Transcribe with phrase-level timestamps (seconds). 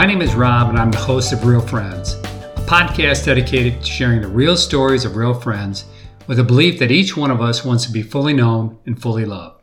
[0.00, 3.86] My name is Rob, and I'm the host of Real Friends, a podcast dedicated to
[3.86, 5.84] sharing the real stories of real friends
[6.26, 9.26] with a belief that each one of us wants to be fully known and fully
[9.26, 9.60] loved.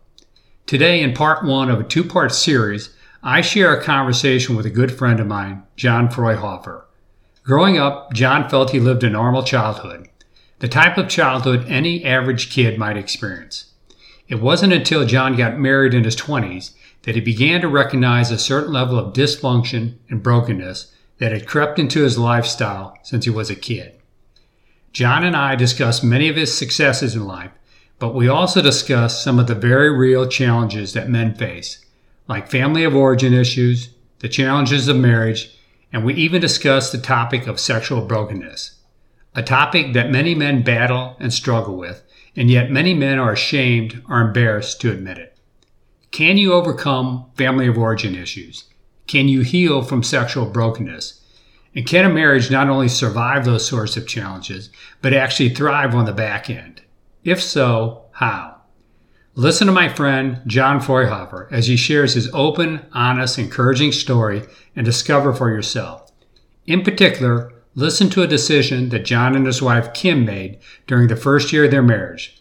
[0.68, 4.70] Today, in part one of a two part series, I share a conversation with a
[4.70, 6.84] good friend of mine, John Freuhofer.
[7.42, 10.08] Growing up, John felt he lived a normal childhood,
[10.60, 13.74] the type of childhood any average kid might experience.
[14.28, 16.76] It wasn't until John got married in his 20s
[17.08, 21.80] that he began to recognize a certain level of dysfunction and brokenness that had crept
[21.80, 23.98] into his lifestyle since he was a kid.
[24.92, 27.52] John and I discussed many of his successes in life,
[27.98, 31.80] but we also discussed some of the very real challenges that men face,
[32.28, 35.58] like family of origin issues, the challenges of marriage,
[35.94, 38.82] and we even discussed the topic of sexual brokenness,
[39.34, 42.04] a topic that many men battle and struggle with,
[42.36, 45.37] and yet many men are ashamed or embarrassed to admit it.
[46.18, 48.64] Can you overcome family of origin issues?
[49.06, 51.22] Can you heal from sexual brokenness?
[51.76, 54.72] And can a marriage not only survive those sorts of challenges,
[55.04, 56.82] but actually thrive on the back end?
[57.24, 58.62] If so, how?
[59.36, 64.42] Listen to my friend John Freuhofer as he shares his open, honest, encouraging story
[64.76, 66.12] and discover for yourself.
[66.66, 70.58] In particular, listen to a decision that John and his wife Kim made
[70.88, 72.37] during the first year of their marriage.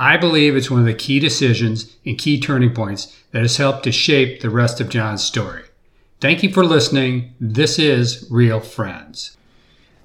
[0.00, 3.84] I believe it's one of the key decisions and key turning points that has helped
[3.84, 5.64] to shape the rest of John's story.
[6.20, 7.34] Thank you for listening.
[7.38, 9.36] This is Real Friends.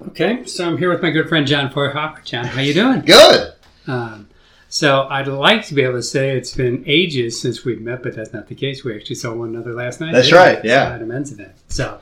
[0.10, 2.26] Okay, so I'm here with my good friend John Freuhofer.
[2.26, 3.04] John, how you doing?
[3.04, 3.54] Good.
[3.88, 4.28] Um,
[4.68, 8.18] so I'd like to be able to say it's been ages since we've met, but
[8.18, 8.84] that's not the case.
[8.84, 10.12] We actually saw one another last night.
[10.12, 10.60] That's right.
[10.66, 10.90] Yeah.
[10.90, 11.54] At a men's event.
[11.70, 12.02] So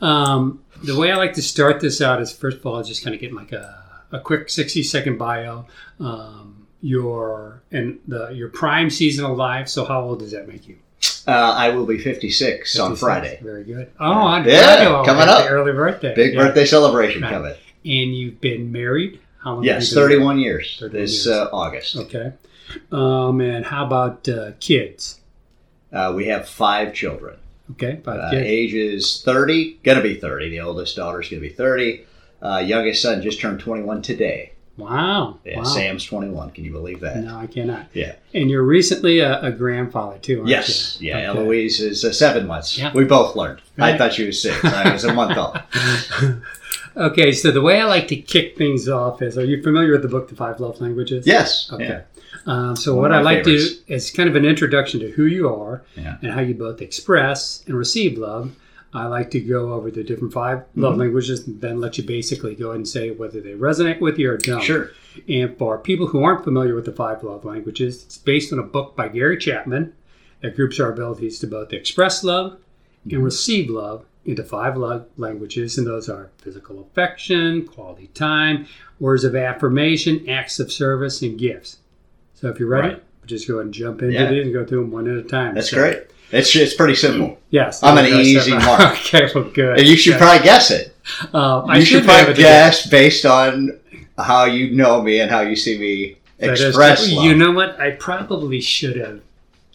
[0.00, 3.14] um, the way I like to start this out is first of all, just kind
[3.14, 5.66] of get like a, a quick 60 second bio.
[6.00, 6.53] Um,
[6.84, 9.68] your and the your prime season of life.
[9.68, 10.76] So how old does that make you?
[11.26, 13.38] Uh, I will be 56, 56, on Friday.
[13.42, 13.90] Very good.
[13.98, 15.04] Oh, on yeah, Friday.
[15.06, 15.50] coming up.
[15.50, 16.14] Early birthday.
[16.14, 16.40] Big yeah.
[16.40, 17.30] birthday celebration right.
[17.30, 17.54] coming.
[17.86, 19.20] And you've been married?
[19.42, 19.64] How long?
[19.64, 20.44] Yes, 31 married?
[20.44, 21.36] years 31 this years.
[21.38, 21.96] Uh, August.
[21.96, 22.32] Okay.
[22.92, 25.20] Um, and how about uh, kids?
[25.90, 27.36] Uh, we have five children.
[27.72, 28.46] Okay, five uh, kids.
[28.46, 30.50] Ages 30, going to be 30.
[30.50, 32.04] The oldest daughter's going to be 30.
[32.42, 34.52] Uh, youngest son just turned 21 today.
[34.76, 35.38] Wow.
[35.44, 35.64] Yeah, wow.
[35.64, 36.50] Sam's 21.
[36.50, 37.18] Can you believe that?
[37.18, 37.86] No, I cannot.
[37.92, 38.16] Yeah.
[38.32, 41.00] And you're recently a, a grandfather, too, aren't yes.
[41.00, 41.10] you?
[41.10, 41.40] Yeah, okay.
[41.40, 42.76] Eloise is uh, seven months.
[42.76, 42.92] Yeah.
[42.92, 43.62] We both learned.
[43.76, 43.94] Right.
[43.94, 44.64] I thought she was six.
[44.64, 46.42] I was a month old.
[46.96, 50.02] okay, so the way I like to kick things off is are you familiar with
[50.02, 51.26] the book, The Five Love Languages?
[51.26, 51.70] Yes.
[51.72, 51.86] Okay.
[51.86, 52.02] Yeah.
[52.46, 53.78] Um, so One what I like favorites.
[53.78, 56.18] to do is kind of an introduction to who you are yeah.
[56.20, 58.54] and how you both express and receive love
[58.94, 60.80] I like to go over the different 5 mm-hmm.
[60.80, 64.18] love languages and then let you basically go ahead and say whether they resonate with
[64.18, 64.62] you or don't.
[64.62, 64.90] Sure.
[65.28, 68.64] And for people who aren't familiar with the five love languages, it's based on a
[68.64, 69.92] book by Gary Chapman
[70.40, 73.16] that groups our abilities to both express love mm-hmm.
[73.16, 78.66] and receive love into five love languages, and those are physical affection, quality time,
[78.98, 81.78] words of affirmation, acts of service, and gifts.
[82.34, 83.02] So if you're ready, right.
[83.26, 84.30] just go ahead and jump into yeah.
[84.30, 85.54] these and go through them one at a time.
[85.54, 86.04] That's so, great.
[86.30, 87.38] It's it's pretty simple.
[87.50, 88.98] Yes, I'm an easy mark.
[88.98, 89.78] okay, well, good.
[89.78, 90.24] And you should okay.
[90.24, 90.96] probably guess it.
[91.32, 93.78] Um, you should, should probably guess based on
[94.18, 97.08] how you know me and how you see me express.
[97.08, 97.78] you know what?
[97.80, 99.20] I probably should have.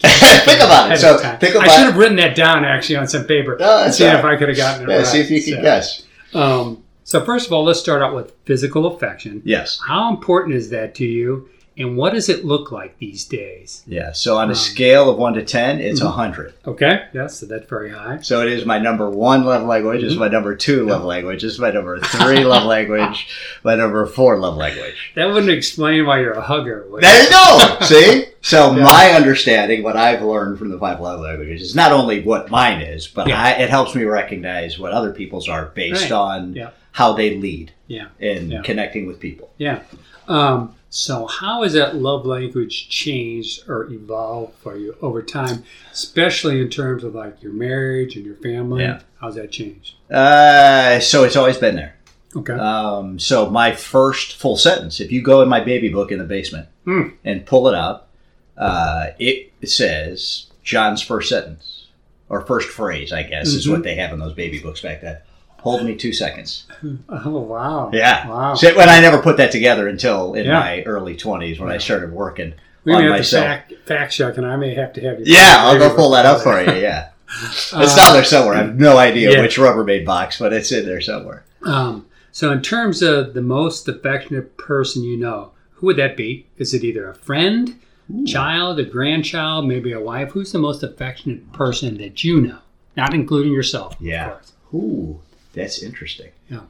[0.00, 0.98] think about it.
[0.98, 1.68] So think about.
[1.68, 3.56] I should have written that down actually on some paper.
[3.58, 4.18] No, see right.
[4.18, 5.06] if I could have gotten it yeah, right.
[5.06, 6.06] See if you can so, guess.
[6.32, 9.42] Um, so first of all, let's start out with physical affection.
[9.44, 9.80] Yes.
[9.86, 11.50] How important is that to you?
[11.80, 13.82] And what does it look like these days?
[13.86, 16.08] Yeah, so on a um, scale of 1 to 10, it's mm-hmm.
[16.08, 16.54] 100.
[16.66, 18.20] Okay, yes, so that's very high.
[18.20, 20.08] So it is my number one love language, mm-hmm.
[20.08, 23.28] it's my number two love language, it's my number three love language,
[23.64, 25.12] my number four love language.
[25.14, 26.86] That wouldn't explain why you're a hugger.
[27.00, 27.78] There you go!
[27.86, 28.26] See?
[28.42, 28.84] So yeah.
[28.84, 32.82] my understanding, what I've learned from the five love languages, is not only what mine
[32.82, 33.42] is, but yeah.
[33.42, 36.12] I, it helps me recognize what other people's are based right.
[36.12, 36.72] on yeah.
[36.92, 38.08] how they lead yeah.
[38.18, 39.50] in connecting with people.
[39.56, 39.82] Yeah.
[40.28, 46.60] Um, so, how has that love language changed or evolved for you over time, especially
[46.60, 48.82] in terms of like your marriage and your family?
[48.82, 49.00] Yeah.
[49.20, 49.94] How's that changed?
[50.10, 51.94] Uh, so it's always been there.
[52.34, 52.54] Okay.
[52.54, 56.24] Um, so my first full sentence, if you go in my baby book in the
[56.24, 57.12] basement mm.
[57.24, 58.08] and pull it up,
[58.56, 61.86] uh, it says John's first sentence
[62.28, 63.58] or first phrase, I guess, mm-hmm.
[63.58, 63.82] is what mm-hmm.
[63.84, 65.18] they have in those baby books back then.
[65.62, 66.66] Hold me two seconds.
[67.08, 67.90] Oh wow!
[67.92, 68.54] Yeah, wow.
[68.54, 70.58] So when I never put that together until in yeah.
[70.58, 71.74] my early twenties when yeah.
[71.74, 72.54] I started working
[72.84, 73.44] we on have myself.
[73.44, 75.26] fact, fact check, and I may have to have you.
[75.26, 76.70] Yeah, I'll go pull that up for you.
[76.80, 78.54] Yeah, it's uh, down there somewhere.
[78.54, 79.40] I have no idea yeah.
[79.42, 81.44] which Rubbermaid box, but it's in there somewhere.
[81.64, 86.46] Um, so, in terms of the most affectionate person you know, who would that be?
[86.56, 87.78] Is it either a friend,
[88.10, 88.24] Ooh.
[88.26, 90.30] child, a grandchild, maybe a wife?
[90.30, 92.58] Who's the most affectionate person that you know?
[92.96, 93.96] Not including yourself.
[94.00, 94.36] Yeah.
[94.72, 95.20] Ooh,
[95.52, 96.30] that's interesting.
[96.48, 96.60] Yeah.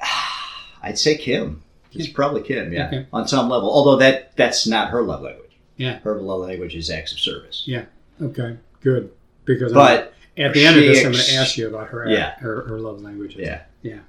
[0.82, 1.62] I'd say Kim.
[1.92, 3.06] It's probably Kim, yeah, Okay.
[3.12, 3.70] on some level.
[3.70, 5.44] Although that that's not her love language.
[5.76, 5.98] Yeah.
[6.00, 7.62] her love language is acts of service.
[7.66, 7.84] Yeah.
[8.20, 8.56] Okay.
[8.82, 9.10] Good.
[9.44, 12.08] Because I'm- But at the end of this, I'm going to ask you about her
[12.08, 12.34] Yeah.
[12.40, 13.36] her, her love language.
[13.36, 14.00] yeah, Yeah.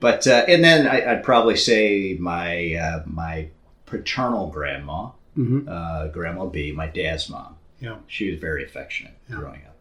[0.00, 3.48] but uh, and then I, I'd probably say my uh, my
[3.86, 7.56] paternal grandma, hmm uh, Grandma B, my dad's mom.
[7.80, 7.96] Yeah.
[8.06, 9.36] she was very affectionate Yeah.
[9.36, 9.71] growing up.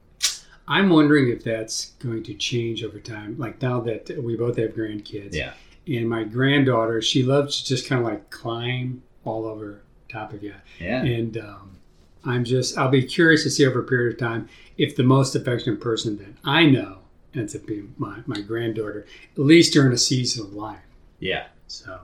[0.68, 3.38] I'm wondering if that's going to change over time.
[3.38, 5.34] Like now that we both have grandkids.
[5.34, 5.54] Yeah.
[5.88, 10.44] And my granddaughter, she loves to just kind of like climb all over top of
[10.44, 10.54] you.
[10.80, 11.78] Yeah, And um,
[12.24, 15.36] I'm just, I'll be curious to see over a period of time if the most
[15.36, 17.00] affectionate person that I know
[17.34, 20.80] ends up being my, my granddaughter, at least during a season of life.
[21.20, 21.48] yeah.
[21.68, 22.02] So,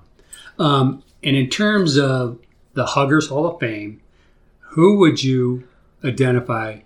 [0.59, 2.39] um, and in terms of
[2.73, 3.99] the Huggers Hall of Fame,
[4.59, 5.67] who would you
[6.05, 6.79] identify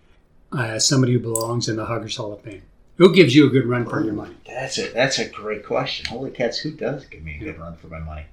[0.57, 2.62] as somebody who belongs in the Huggers Hall of Fame?
[2.98, 4.36] Who gives you a good run for your money?
[4.45, 6.06] That's a that's a great question.
[6.07, 8.25] Holy cats, who does give me a good run for my money?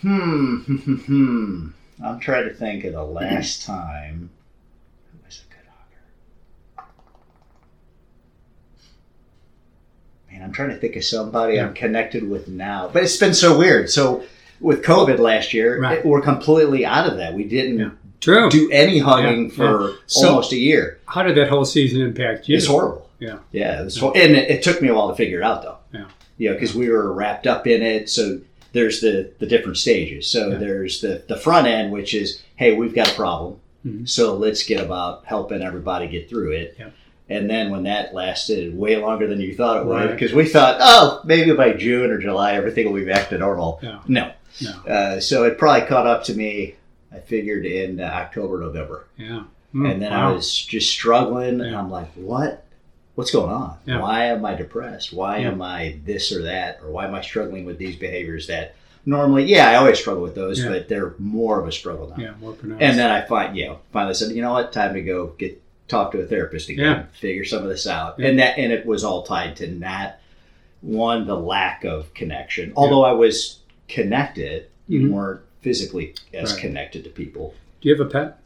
[0.00, 1.68] Hmm, hmm, hmm, hmm.
[2.04, 4.30] I'm trying to think of the last time.
[5.12, 5.66] Who was a good
[6.76, 6.88] hugger?
[10.30, 13.58] Man, I'm trying to think of somebody I'm connected with now, but it's been so
[13.58, 13.90] weird.
[13.90, 14.24] So
[14.60, 15.98] with COVID last year, Right.
[15.98, 17.34] it- we're completely out of that.
[17.34, 17.90] We didn't Yeah.
[18.26, 18.50] True.
[18.50, 20.98] do any hugging Yeah, for So- almost a year.
[21.06, 22.56] How did that whole season impact you?
[22.56, 23.08] It's horrible.
[23.20, 23.38] Yeah.
[23.52, 23.80] Yeah.
[23.80, 25.76] It was hor- and it, it took me a while to figure it out, though.
[25.94, 26.04] Yeah.
[26.38, 28.10] You know, because we were wrapped up in it.
[28.10, 28.40] So
[28.72, 30.26] there's the the different stages.
[30.26, 30.56] So Yeah.
[30.58, 33.56] there's the the front end, which is, hey, we've got a problem.
[33.86, 34.08] Mhm.
[34.08, 36.76] So let's get about helping everybody get through it.
[36.78, 36.86] Yeah.
[37.28, 40.10] And then when that lasted way longer than you thought it would, Right.
[40.10, 43.80] because we thought, oh, maybe by June or July everything will be back to normal.
[43.82, 43.98] Yeah.
[44.06, 44.30] No.
[44.60, 44.92] No.
[44.92, 46.74] Uh, so it probably caught up to me.
[47.16, 49.44] I figured in uh, October, November Yeah.
[49.74, 50.30] Mm, and then wow.
[50.30, 52.64] I was just struggling, and I'm like, "What?
[53.14, 53.76] What's going on?
[53.86, 54.00] Yeah.
[54.00, 55.12] Why am I depressed?
[55.12, 55.48] Why Yeah.
[55.48, 56.80] am I this or that?
[56.84, 58.74] Or why am I struggling with these behaviors that
[59.06, 60.68] normally, yeah, I always struggle with those, Yeah.
[60.70, 62.82] but they're more of a struggle now." Yeah, more pronounced.
[62.82, 64.72] And then I find, you know, finally said, "You know what?
[64.72, 67.02] Time to go get talk to a therapist again, Yeah.
[67.12, 68.28] figure some of this out." Yeah.
[68.28, 70.16] And that and it was all tied to not
[70.80, 72.72] one the lack of connection.
[72.76, 73.58] Although I was
[73.88, 75.10] connected, you Mhm.
[75.10, 75.40] weren't
[75.70, 76.60] physically as Right.
[76.60, 77.52] connected to people.
[77.80, 78.38] Do you have a pet?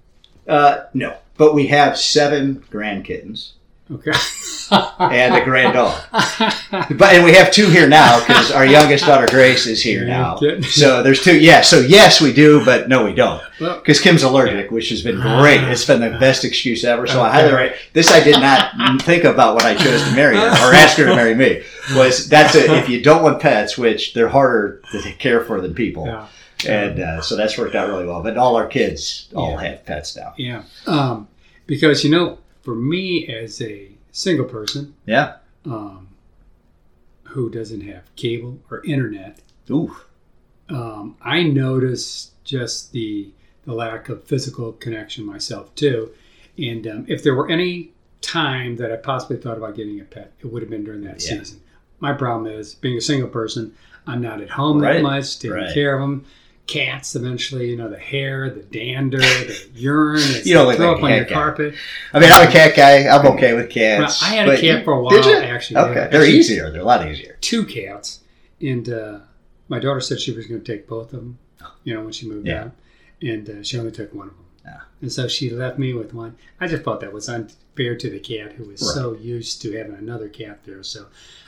[0.48, 3.52] Uh, no, but we have seven grand kittens
[3.92, 4.12] Okay.
[4.98, 6.00] and a grand dog.
[6.96, 10.36] But and we have two here now because our youngest daughter Grace is here now.
[10.62, 11.38] So there's two.
[11.38, 11.60] Yeah.
[11.62, 15.60] So yes, we do, but no, we don't because Kim's allergic, which has been great.
[15.64, 17.06] It's been the best excuse ever.
[17.08, 17.72] So I highly.
[17.92, 21.06] This I did not think about when I chose to marry her or ask her
[21.06, 21.62] to marry me.
[21.96, 25.74] Was that's a, if you don't want pets, which they're harder to care for than
[25.74, 26.26] people, yeah.
[26.66, 28.22] And uh, so that's worked out really well.
[28.22, 29.68] But all our kids all Yeah.
[29.70, 30.34] have pets now.
[30.36, 30.62] Yeah.
[30.86, 31.28] Um,
[31.66, 35.34] because, you know, for me as a single person Yeah.
[35.64, 36.08] um,
[37.24, 39.38] who doesn't have cable or internet,
[39.70, 39.96] Ooh.
[40.68, 43.30] um, I notice just the
[43.66, 46.10] the lack of physical connection myself too.
[46.58, 47.90] And um, if there were any
[48.22, 51.22] time that I possibly thought about getting a pet, it would have been during that
[51.22, 51.38] Yeah.
[51.38, 51.60] season.
[52.00, 53.74] My problem is being a single person.
[54.06, 54.94] I'm not at home Right.
[54.94, 55.74] that much, taking Right.
[55.74, 56.24] care of them.
[56.70, 61.02] Cats eventually, you know, the hair, the dander, the urine, You don't they throw up
[61.02, 61.34] on your guy.
[61.34, 61.74] carpet.
[62.14, 63.08] I mean, I'm a cat guy.
[63.08, 64.22] I'm okay with Well, cats.
[64.22, 65.36] I had a cat for a while, Did you?
[65.36, 65.76] actually.
[65.80, 66.06] Okay, yeah.
[66.08, 66.70] they're Actually, easier.
[66.70, 67.36] They're a lot easier.
[67.40, 68.20] Two cats,
[68.60, 69.18] and uh,
[69.68, 71.38] my daughter said she was going to take both of them.
[71.84, 72.64] You know, when she moved Yeah.
[72.66, 72.70] out,
[73.20, 74.44] and uh, she only took one of them.
[74.64, 74.80] Yeah.
[75.02, 76.36] And so she left me with one.
[76.60, 78.94] I just thought that was unfair to the cat who was Right.
[78.94, 80.82] so used to having another cat there.
[80.84, 81.06] So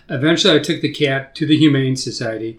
[0.09, 2.59] eventually, I took the cat to the Humane Society,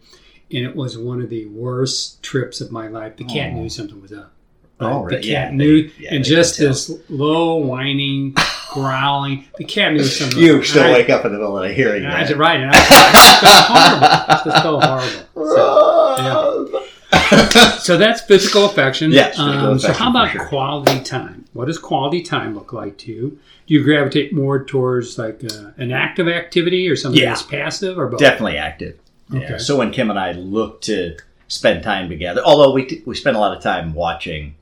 [0.54, 3.18] and it was one of the worst trips of my life.
[3.18, 3.56] The cat Aw.
[3.56, 4.32] knew something was up.
[4.80, 8.36] Oh, the cat Yeah, they- knew, yeah, and just this low whining,
[8.74, 9.46] growling.
[9.58, 10.40] The cat knew something.
[10.40, 12.38] You was still I- wake up in the middle of the hearing I that.
[12.38, 15.20] right, and I it felt horrible.
[15.20, 16.80] It horrible.
[17.34, 19.12] So, so that's physical affection.
[19.12, 20.46] Yes, physical Um, so how about sure.
[20.48, 21.46] quality time?
[21.54, 23.40] What does quality time look like to you?
[23.68, 27.30] Do you gravitate more towards like uh, an active activity or something Yeah.
[27.30, 28.20] that's passive or both?
[28.20, 28.98] Definitely active.
[29.42, 29.58] Yeah.
[29.58, 33.40] So when Kim and I look to spend time together, although we we spend a
[33.40, 34.56] lot of time watching,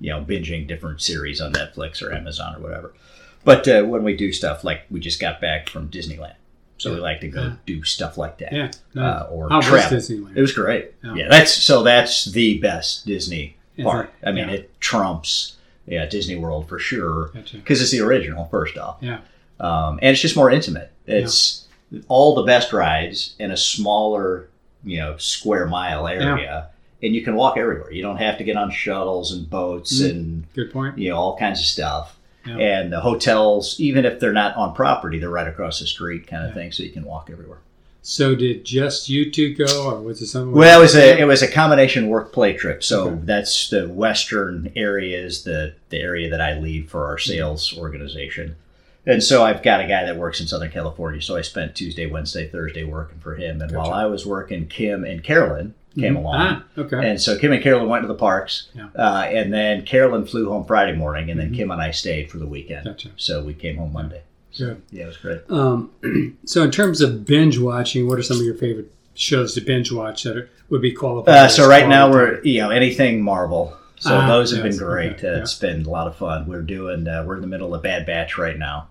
[0.00, 2.94] you know, binging different series on Netflix or Amazon or whatever.
[3.44, 6.34] But uh, when we do stuff like we just got back from Disneyland,
[6.78, 7.52] so we like to go Yeah.
[7.64, 8.52] do stuff like that.
[8.52, 8.70] Yeah.
[8.94, 9.02] No.
[9.02, 9.96] Uh, or how travel.
[9.96, 10.36] was Disneyland?
[10.36, 10.92] It was great.
[11.04, 11.14] Yeah.
[11.14, 11.28] Yeah.
[11.28, 14.10] that's so that's the best Disney Is park.
[14.22, 14.28] it?
[14.28, 14.54] I mean, Yeah.
[14.56, 15.56] it trumps
[15.86, 17.58] yeah Disney World for sure Gotcha.
[17.58, 18.46] because it's the original.
[18.46, 19.20] First off, Yeah.
[19.60, 20.90] um, and it's just more intimate.
[21.06, 21.65] It's
[22.08, 24.48] all the best rides in a smaller,
[24.84, 26.68] you know, square mile area,
[27.02, 27.92] and you can walk everywhere.
[27.92, 30.10] You don't have to get on shuttles and boats Mhm.
[30.10, 30.98] and Good point.
[30.98, 32.16] you know all kinds of stuff.
[32.46, 32.56] Yeah.
[32.58, 36.44] And the hotels, even if they're not on property, they're right across the street, kind
[36.44, 36.54] of Yeah.
[36.54, 37.58] thing, so you can walk everywhere.
[38.02, 40.54] So did just you two go, or was it someone?
[40.56, 42.84] Well, it was a it was a combination work play trip.
[42.84, 43.16] So Okay.
[43.24, 48.54] that's the western area is the the area that I lead for our sales organization.
[49.06, 51.22] And so I've got a guy that works in Southern California.
[51.22, 53.62] So I spent Tuesday, Wednesday, Thursday working for him.
[53.62, 56.18] And while I was working, Kim and Carolyn came Mhm.
[56.18, 56.34] along.
[56.36, 57.10] Ah, okay.
[57.10, 58.68] And so Kim and Carolyn went to the parks.
[58.74, 58.88] Yeah.
[58.96, 61.56] Uh, and then Carolyn flew home Friday morning, and then Mhm.
[61.56, 62.84] Kim and I stayed for the weekend.
[62.84, 63.10] Gotcha.
[63.16, 64.22] So we came home Monday.
[64.58, 64.82] Good.
[64.90, 65.40] Yeah, it was great.
[65.50, 65.90] Um,
[66.44, 69.92] so in terms of binge watching, what are some of your favorite shows to binge
[69.92, 71.34] watch that are, would be qualified?
[71.34, 73.74] Uh, so right now we're you know anything Marvel.
[74.00, 75.12] So Ah, those have yes, been great.
[75.12, 75.38] okay, Uh, yeah.
[75.38, 76.46] It's been a lot of fun.
[76.46, 78.88] We're doing uh, we're in the middle of Bad Batch right now.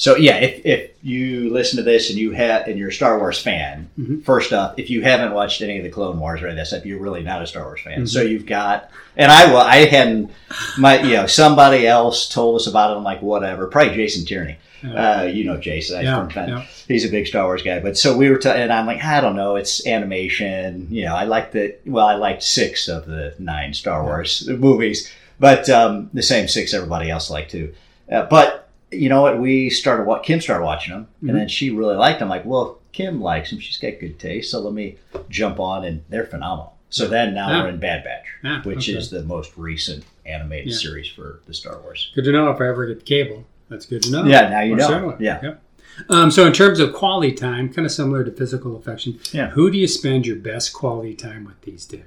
[0.00, 3.18] So yeah, if, if you listen to this and you have and you're a Star
[3.18, 4.24] Wars fan, Mhm.
[4.24, 6.68] first up, if you haven't watched any of the Clone Wars or any of that
[6.68, 8.00] stuff, you're really not a Star Wars fan.
[8.04, 8.08] Mhm.
[8.08, 8.88] So you've got
[9.18, 10.30] and I I hadn't
[10.78, 12.96] my you know somebody else told us about it.
[12.96, 13.66] I'm like whatever.
[13.66, 14.56] Probably Jason Tierney.
[14.82, 14.94] Yeah.
[15.20, 16.02] Uh, you know Jason.
[16.02, 16.64] Yeah, from yeah.
[16.88, 17.80] He's a big Star Wars guy.
[17.80, 19.56] But so we were, ta- and I'm like, I don't know.
[19.56, 20.86] It's animation.
[20.90, 21.74] You know, I like the.
[21.84, 26.72] Well, I liked six of the nine Star Wars movies, but um, the same six
[26.72, 27.74] everybody else liked too.
[28.10, 28.59] Uh, but
[28.92, 29.38] you know what?
[29.38, 31.28] We started what Kim started watching them, Mhm.
[31.30, 32.28] and then she really liked them.
[32.28, 33.60] Like, well, Kim likes them.
[33.60, 34.96] She's got good taste, so let me
[35.28, 36.74] jump on, and they're phenomenal.
[36.88, 37.62] So then now Yeah.
[37.62, 38.98] we're in Bad Batch, Yeah, which okay.
[38.98, 40.76] is the most recent animated Yeah.
[40.78, 42.10] series for the Star Wars.
[42.16, 43.44] Good to know if I ever get cable.
[43.68, 44.24] That's good to know.
[44.24, 44.88] Yeah, now you Or know.
[44.88, 45.16] similar.
[45.20, 45.38] Yeah.
[45.40, 45.62] Yep.
[46.08, 49.50] Um, so in terms of quality time, kind of similar to physical affection, Yeah.
[49.50, 52.00] who do you spend your best quality time with these days?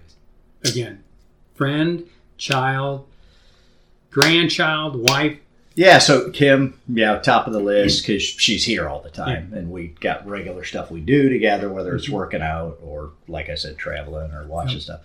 [0.65, 0.99] Again,
[1.55, 2.03] friend,
[2.37, 3.05] child,
[4.11, 5.37] grandchild, wife.
[5.75, 9.71] Yeah, so Kim, yeah, top of the list because she's here all the time, and
[9.71, 12.13] we got regular stuff we do together, whether it's Mhm.
[12.13, 15.01] working out or, like I said, traveling or watching stuff.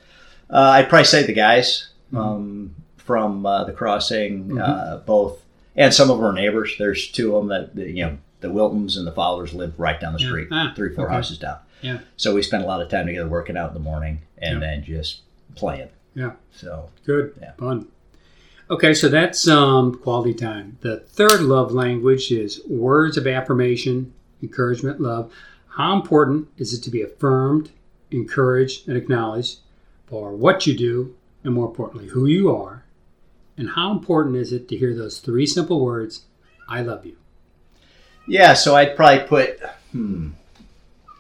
[0.51, 2.19] Uh, I'd probably say the guys Mhm.
[2.19, 4.61] um, from uh, the crossing, Mhm.
[4.69, 5.43] uh, both,
[5.75, 6.75] and some of our neighbors.
[6.79, 9.99] There's two of them that that, you know, the Wiltons and the Fowlers live right
[10.01, 10.29] down the Yeah.
[10.29, 11.15] street, Ah, three, four okay.
[11.15, 11.57] houses down.
[11.81, 11.99] Yeah.
[12.17, 14.67] So we spend a lot of time together working out in the morning and Yeah.
[14.69, 15.21] then just
[15.55, 15.89] playing.
[16.15, 16.33] Yeah.
[16.53, 17.33] So Good.
[17.41, 17.53] Yeah.
[17.59, 17.87] Fun.
[18.71, 20.77] Okay, so that's um, quality time.
[20.83, 25.33] The third love language is words of affirmation, encouragement, love.
[25.69, 27.71] How important is it to be affirmed,
[28.11, 29.59] encouraged, and acknowledged
[30.07, 32.85] for what you do, and more importantly, who you are?
[33.57, 36.23] And how important is it to hear those three simple words,
[36.69, 37.17] I love you?
[38.27, 39.61] Yeah, so I'd probably put.
[39.93, 40.31] Hmm.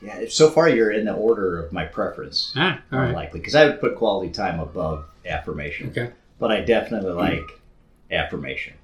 [0.02, 3.14] Yeah, so far you're in the order of my preference, Ah, all more right.
[3.14, 5.88] likely, because I would put quality time above affirmation.
[5.90, 6.10] Okay.
[6.38, 7.60] But I definitely like
[8.10, 8.74] affirmation,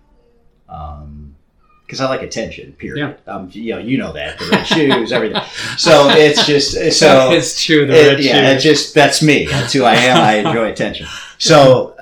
[0.66, 2.72] because I like attention.
[2.72, 3.16] Period.
[3.26, 5.40] Um, you know, you know that the red shoes, everything.
[5.76, 7.30] So it's just so.
[7.30, 7.86] it's true.
[7.86, 8.54] The It- red yeah, shoes.
[8.54, 9.46] it's just that's me.
[9.46, 10.16] That's who I am.
[10.16, 11.06] I enjoy attention.
[11.36, 11.96] So,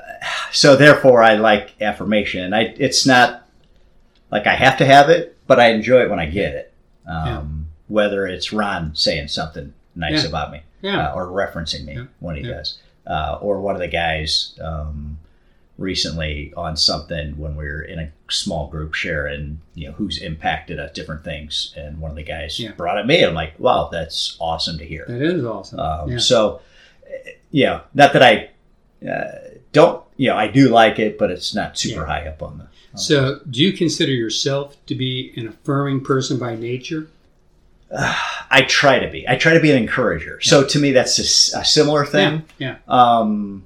[0.53, 2.53] so therefore, I like affirmation.
[2.55, 3.49] I it's not
[4.31, 6.73] like I have to have it, but I enjoy it when I get it.
[7.09, 10.29] Um, Whether it's Ron saying something nice Yeah.
[10.29, 11.09] about me, yeah.
[11.09, 12.05] uh, or referencing me Yeah.
[12.21, 12.55] when he Yeah.
[12.59, 15.19] does, uh, or one of the guys um,
[15.83, 20.79] recently on something when we were in a small group sharing, you know, who's impacted
[20.81, 22.73] us different things, and one of the guys Yeah.
[22.73, 25.05] brought it me, and I'm like, wow, that's awesome to hear.
[25.09, 25.79] that is awesome.
[25.81, 26.19] Um, yeah.
[26.19, 26.61] So,
[27.07, 28.49] uh, yeah, not that I
[29.07, 29.39] uh,
[29.73, 32.07] don't, you know, I do like it, but it's not super Yeah.
[32.07, 32.65] high up on the.
[32.65, 37.09] on So, do you consider yourself to be an affirming person by nature?
[37.91, 38.15] the-
[38.55, 39.27] I try to be.
[39.29, 40.39] I try to be an encourager.
[40.43, 42.45] So to me, that's a similar thing.
[42.59, 42.77] Yeah.
[42.87, 43.65] Um,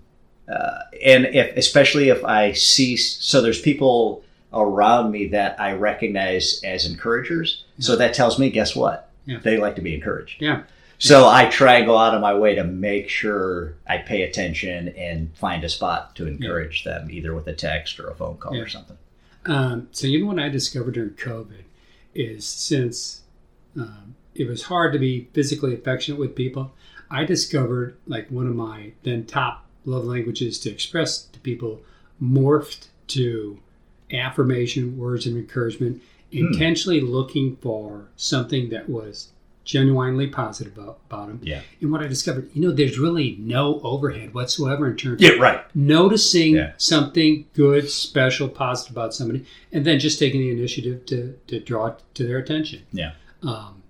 [0.49, 4.23] uh, and if, especially if I see, so there's people
[4.53, 7.65] around me that I recognize as encouragers.
[7.79, 9.11] So that tells me, guess what?
[9.27, 9.39] Yeah.
[9.43, 10.41] They like to be encouraged.
[10.41, 10.63] Yeah.
[10.99, 14.89] So I try and go out of my way to make sure I pay attention
[14.97, 18.55] and find a spot to encourage them, either with a text or a phone call
[18.55, 18.63] Yeah.
[18.63, 18.97] or something.
[19.45, 21.65] Um, so you know what I discovered during COVID
[22.15, 23.21] is since
[23.77, 26.73] um, it was hard to be physically affectionate with people,
[27.11, 31.81] I discovered like one of my then top love languages to express to people
[32.23, 33.59] morphed to
[34.13, 36.03] affirmation, words of encouragement,
[36.33, 39.29] intentionally looking for something that was
[39.65, 41.41] genuinely positive about, about them.
[41.43, 41.61] Yeah.
[41.81, 45.65] And what I discovered, you know, there's really no overhead whatsoever in terms Yeah, right.
[45.75, 46.73] noticing Yeah.
[46.77, 51.87] something good, special, positive about somebody, and then just taking the initiative to, to draw
[51.89, 52.83] it to their attention.
[52.93, 53.13] Yeah.
[53.43, 53.83] Um,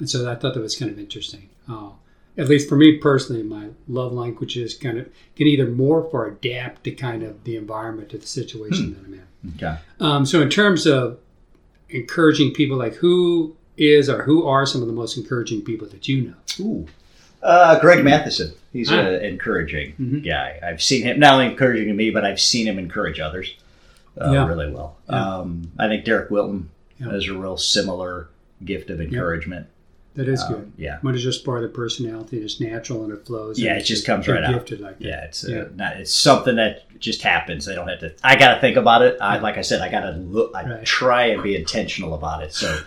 [0.00, 1.48] and so I thought that was kind of interesting.
[1.68, 1.90] Uh,
[2.38, 6.84] at least for me personally, my love languages kind of can either morph or adapt
[6.84, 9.52] to kind of the environment or the situation that I'm in.
[9.56, 9.78] Okay.
[10.00, 11.18] Um, so in terms of
[11.90, 16.08] encouraging people, like who is or who are some of the most encouraging people that
[16.08, 16.34] you know?
[16.60, 16.86] Ooh.
[17.42, 18.52] Uh, Greg Matheson.
[18.72, 19.00] He's Ah.
[19.00, 20.24] an encouraging Mhm.
[20.24, 20.58] guy.
[20.62, 23.54] I've seen him not only encouraging me, but I've seen him encourage others.
[24.20, 24.46] uh, Yeah.
[24.46, 24.98] really well.
[25.08, 25.38] Yeah.
[25.38, 26.68] Um, I think Derek Wilton
[27.00, 27.12] Yeah.
[27.12, 28.28] has a real similar
[28.62, 29.68] gift of encouragement.
[30.14, 30.72] That is Um, good.
[30.76, 30.98] yeah.
[31.00, 33.58] When it's just part of the personality, it's natural and it flows.
[33.58, 34.52] Yeah, and it just comes right out.
[34.52, 35.04] gifted like that.
[35.04, 35.64] Yeah, it's uh, Yeah.
[35.74, 35.96] not.
[35.96, 37.64] It's something that just happens.
[37.64, 38.12] They don't have to.
[38.22, 39.16] I got to think about it.
[39.20, 40.52] I, like I said, I got to look.
[40.54, 40.84] I Right.
[40.84, 42.78] try and be intentional about it, so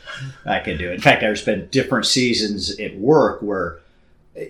[0.45, 0.95] I can do it.
[0.95, 3.79] In fact, there's been different seasons at work where,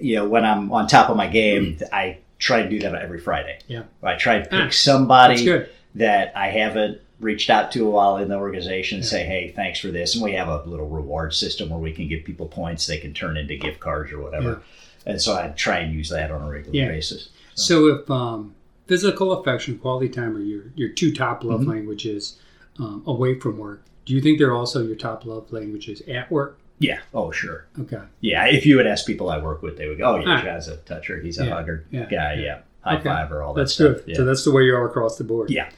[0.02, 3.20] you know, when I'm on top of my game, I try and do that every
[3.20, 3.58] Friday.
[3.68, 3.84] Yeah.
[4.04, 5.64] I try and pick Ah, somebody
[5.96, 9.80] that I haven't reached out to a while in the organization and say, hey, thanks
[9.80, 10.16] for this.
[10.16, 13.14] And we have a little reward system where we can give people points they can
[13.14, 14.62] turn into gift cards or whatever.
[15.06, 16.88] And so I try and use that on a regular Yeah.
[16.90, 17.30] basis.
[17.54, 18.54] So if um,
[18.88, 21.68] physical affection, quality time are your, your two top love Mhm.
[21.68, 22.38] languages
[22.80, 26.60] um, away from work, do you think they're also your top love languages at work?
[26.80, 27.00] Yeah.
[27.14, 27.66] Oh, sure.
[27.80, 28.02] Okay.
[28.20, 28.46] Yeah.
[28.48, 30.42] If you would ask people I work with, they would go, oh, yeah, Ah.
[30.44, 31.22] John's a toucher.
[31.22, 32.34] He's a Yeah, hugger yeah, guy.
[32.34, 32.42] yeah.
[32.44, 32.58] Yeah.
[32.82, 33.34] High Okay.
[33.34, 33.98] or all that That's stuff.
[33.98, 34.04] good.
[34.08, 34.16] Yeah.
[34.18, 35.50] So that's the way you are across the board.
[35.50, 35.70] yeah.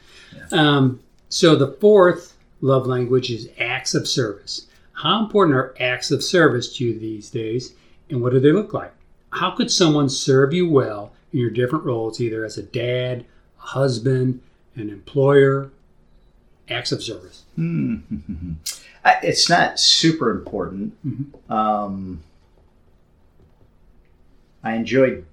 [0.52, 4.68] Um, so the fourth love language is acts of service.
[4.94, 7.74] How important are acts of service to you these days,
[8.10, 8.94] and what do they look like?
[9.32, 13.26] How could someone serve you well in your different roles, either as a dad,
[13.60, 14.42] a husband,
[14.76, 15.70] an employer?
[16.70, 17.44] Acts of service.
[17.56, 17.98] Hmm.
[19.06, 20.94] I- It's not super important.
[21.06, 21.52] Mhm.
[21.52, 22.24] Um,
[24.64, 25.24] I enjoy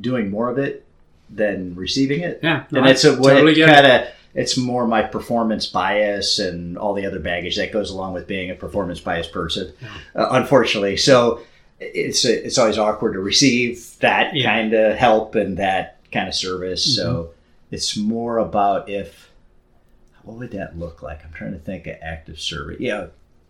[0.00, 0.84] doing more of it
[1.30, 2.40] than receiving it.
[2.42, 3.66] Yeah, no, and it's a what totally it.
[3.66, 8.12] kind of it's more my performance bias and all the other baggage that goes along
[8.12, 9.88] with being a performance biased person Yeah.
[10.22, 11.40] uh, unfortunately so
[11.80, 14.44] it's it's always awkward to receive that Yeah.
[14.44, 17.74] kind of help and that kind of service so Mm-hmm.
[17.74, 19.30] it's more about if
[20.22, 23.06] what would that look like i'm trying to think of active service yeah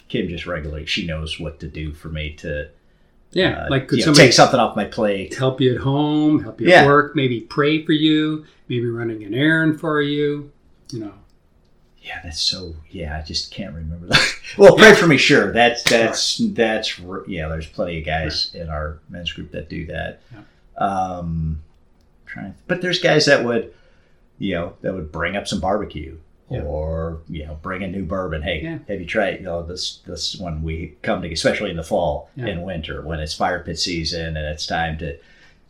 [0.08, 2.68] kim just regularly she knows what to do for me to
[3.32, 5.80] Yeah, uh, like could you know, somebody take something off my plate help you at
[5.80, 6.82] home, help you Yeah.
[6.82, 10.50] at work, maybe pray for you, maybe running an errand for you?
[10.90, 11.12] You know,
[12.02, 12.74] Yeah, that's so.
[12.90, 14.34] Yeah, I just can't remember that.
[14.58, 15.52] well, pray for me, sure.
[15.52, 17.48] That's that's that's yeah.
[17.48, 20.20] There's plenty of guys in our men's group that do that.
[20.78, 21.62] Um,
[22.26, 23.72] trying, but there's guys that would,
[24.38, 26.18] you know, that would bring up some barbecue
[26.50, 26.60] Yeah.
[26.62, 28.42] or you know, bring a new bourbon.
[28.42, 28.78] Hey, Yeah.
[28.88, 29.36] have you tried?
[29.40, 32.46] You know, this this when we come to, especially in the fall Yeah.
[32.46, 35.16] and winter when it's fire pit season and it's time to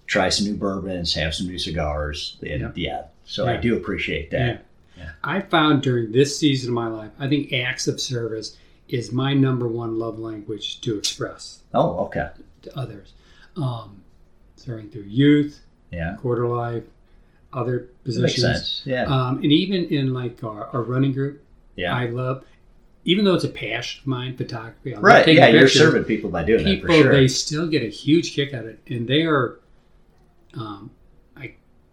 [0.06, 2.36] try some new bourbons, have some new cigars.
[2.42, 2.70] And, Yeah.
[2.74, 3.02] yeah.
[3.24, 4.64] So I do appreciate that.
[4.96, 5.10] Yeah.
[5.22, 8.56] I found during this season of my life, I think acts of service
[8.88, 12.30] is my number one love language to express Oh, okay.
[12.62, 13.12] to others.
[13.56, 14.02] Um,
[14.56, 15.60] serving through youth,
[15.92, 16.16] Yeah.
[16.20, 16.84] quarter life,
[17.52, 18.40] other positions.
[18.42, 18.82] sense.
[18.84, 19.04] Yeah.
[19.04, 21.42] Um, and even in like our, our running group,
[21.74, 21.94] yeah.
[21.94, 22.44] I love,
[23.04, 24.94] even though it's a passion of mine, photography.
[24.94, 25.26] I right.
[25.28, 25.48] Yeah.
[25.48, 27.12] You're serving people by doing people that for sure.
[27.12, 29.58] they still get a huge kick out of it and they are
[30.54, 30.90] um,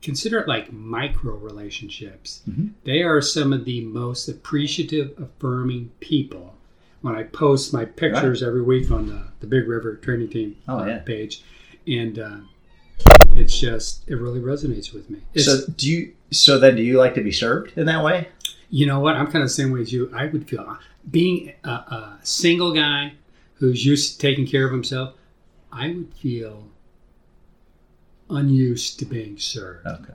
[0.03, 2.71] consider it like micro relationships Mhm.
[2.83, 6.55] they are some of the most appreciative affirming people
[7.01, 10.79] when i post my pictures every week on the, the big river training team Oh,
[10.79, 10.99] uh, yeah.
[10.99, 11.43] page
[11.87, 12.37] and uh,
[13.35, 16.13] it's just it really resonates with me it's, so do you?
[16.31, 18.27] So then, do you like to be served in that way?
[18.69, 20.77] you know what i'm kind of the same way as you i would feel
[21.11, 23.13] being a, a single guy
[23.55, 25.13] who's used to taking care of himself
[25.71, 26.67] i would feel
[28.34, 30.13] unused to being served Okay.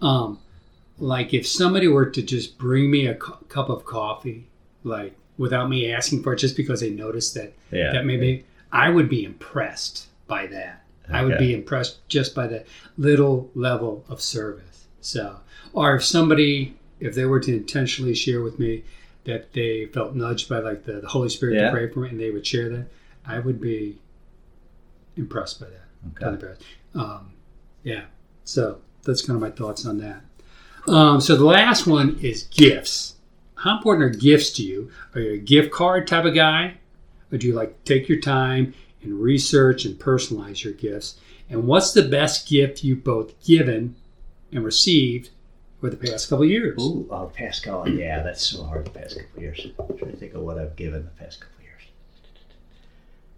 [0.00, 0.38] um,
[0.98, 4.46] like if somebody were to just bring me a cu- cup of coffee
[4.84, 7.92] like without me asking for it just because they noticed that Yeah.
[7.92, 12.64] that maybe i would be impressed by that i would be impressed just by the
[12.96, 15.24] little level of service so
[15.72, 18.84] or if somebody if they were to intentionally share with me
[19.24, 21.66] that they felt nudged by like the, the holy spirit Yeah.
[21.66, 22.86] to pray for me and they would share that
[23.26, 23.98] i would be
[25.16, 25.78] impressed by that
[26.34, 26.54] Okay.
[26.94, 27.30] Um,
[27.82, 28.04] yeah.
[28.44, 30.22] So that's kind of my thoughts on that.
[30.88, 33.14] Um, so the last one is gifts.
[33.54, 34.90] How important are gifts to you?
[35.14, 36.74] Are you a gift card type of guy,
[37.30, 41.20] or do you like to take your time and research and personalize your gifts?
[41.48, 43.94] And what's the best gift you've both given
[44.50, 45.30] and received
[45.80, 46.82] for the past couple of years?
[46.82, 47.88] Ooh, oh, past couple.
[47.88, 48.86] Yeah, that's so hard.
[48.86, 49.66] The past couple of years.
[49.78, 51.51] I'm trying to think of what I've given the past couple years.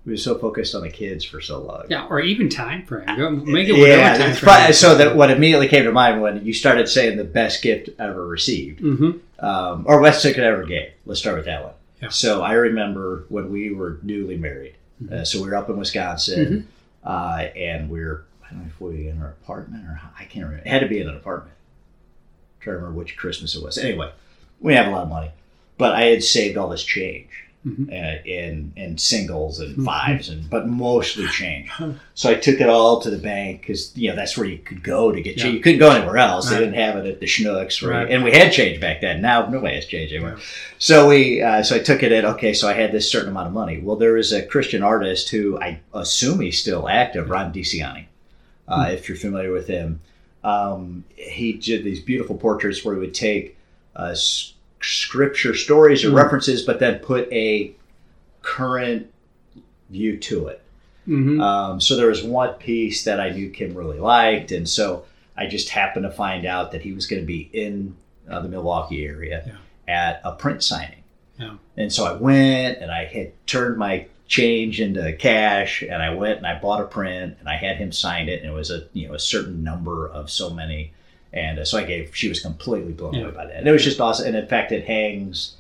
[0.07, 1.85] We were so focused on the kids for so long.
[1.89, 3.07] Yeah, or even time frame.
[3.17, 4.73] Go- Make it whatever yeah, time frame.
[4.75, 8.27] so that what immediately came to mind when you started saying the best gift ever
[8.27, 10.91] received, hmm um, or best ticket ever gave.
[11.07, 11.73] Let's start with that one.
[12.03, 12.09] Yeah.
[12.11, 14.75] So I remember when we were newly married.
[15.03, 15.15] Mm-hmm.
[15.15, 16.69] Uh, so we were up in Wisconsin,
[17.05, 20.25] uh, and we are I don't know if we were in our apartment or I
[20.25, 20.65] can't remember.
[20.67, 21.57] It had to be in an apartment.
[22.61, 23.79] trying to remember which Christmas it was.
[23.79, 24.13] Anyway,
[24.61, 25.31] we have a lot of money,
[25.79, 27.29] but I had saved all this change,
[27.67, 27.89] Mhm.
[27.91, 29.85] uh, in in singles and Mhm.
[29.87, 31.71] fives, and but mostly change.
[32.17, 34.83] So I took it all to the bank because you know that's where you could
[34.85, 35.45] go to get Yeah.
[35.45, 35.55] change.
[35.57, 36.47] You couldn't go anywhere else.
[36.51, 36.59] Right.
[36.59, 38.03] They didn't have it at the Schnucks, right?
[38.05, 38.11] Right.
[38.11, 39.21] And we had change back then.
[39.23, 40.35] Now nobody has change anymore.
[40.39, 40.45] Yeah.
[40.79, 42.53] So we, uh, so I took it at okay.
[42.55, 43.79] So I had this certain amount of money.
[43.79, 48.05] Well, there is a Christian artist who I assume he's still active, Ron DiCianni.
[48.69, 50.01] Uh, If you're familiar with him,
[50.45, 53.57] um, he did these beautiful portraits where he would take
[53.97, 54.15] uh,
[54.85, 56.17] scripture stories or Hmm.
[56.17, 57.73] references, but then put a
[58.43, 59.07] current
[59.91, 60.61] view to it.
[61.09, 61.41] Mhm.
[61.41, 65.05] Um, so there was one piece that I knew Kim really liked, and so
[65.37, 67.95] I just happened to find out that he was going to be in
[68.29, 69.45] uh, the Milwaukee area
[69.87, 71.03] at a print signing.
[71.39, 71.55] Yeah.
[71.77, 76.39] And so I went and I had turned my change into cash, and I went
[76.39, 78.85] and I bought a print, and I had him sign it, and it was a
[78.95, 80.93] you know a certain number of so many,
[81.35, 82.17] and uh, so I gave.
[82.17, 83.25] She was completely blown Yeah.
[83.25, 84.27] away by that, and it was just awesome.
[84.29, 85.57] And in fact, it hangs.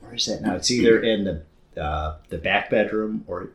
[0.00, 0.54] Where is that now?
[0.54, 3.50] It's either in the uh, the back bedroom or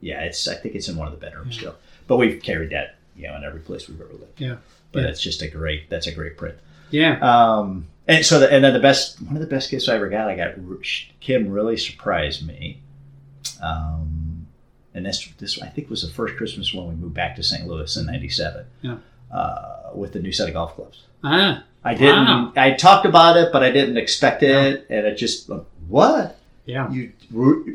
[0.00, 1.60] yeah, it's I think it's in one of the bedrooms Yeah.
[1.60, 1.76] still.
[2.06, 4.40] But we've carried that, you know, in every place we've ever lived.
[4.40, 4.56] Yeah.
[4.92, 5.08] But Yeah.
[5.10, 6.54] it's just a great that's a great print.
[6.90, 7.18] yeah.
[7.20, 10.08] Um and so the, and then the best one of the best gifts I ever
[10.08, 10.54] got, I got
[11.20, 12.80] Kim really surprised me.
[13.60, 14.46] Um
[14.94, 17.66] and this this I think was the first Christmas when we moved back to St.
[17.66, 18.64] Louis in '97.
[18.82, 18.98] Yeah.
[19.30, 21.02] Uh, with the new set of golf clubs.
[21.24, 21.64] Ah.
[21.84, 22.24] I didn't.
[22.26, 22.52] Wow.
[22.56, 25.48] I talked about it, but I didn't expect it, and it just
[25.88, 26.90] what Yeah.
[26.90, 27.12] you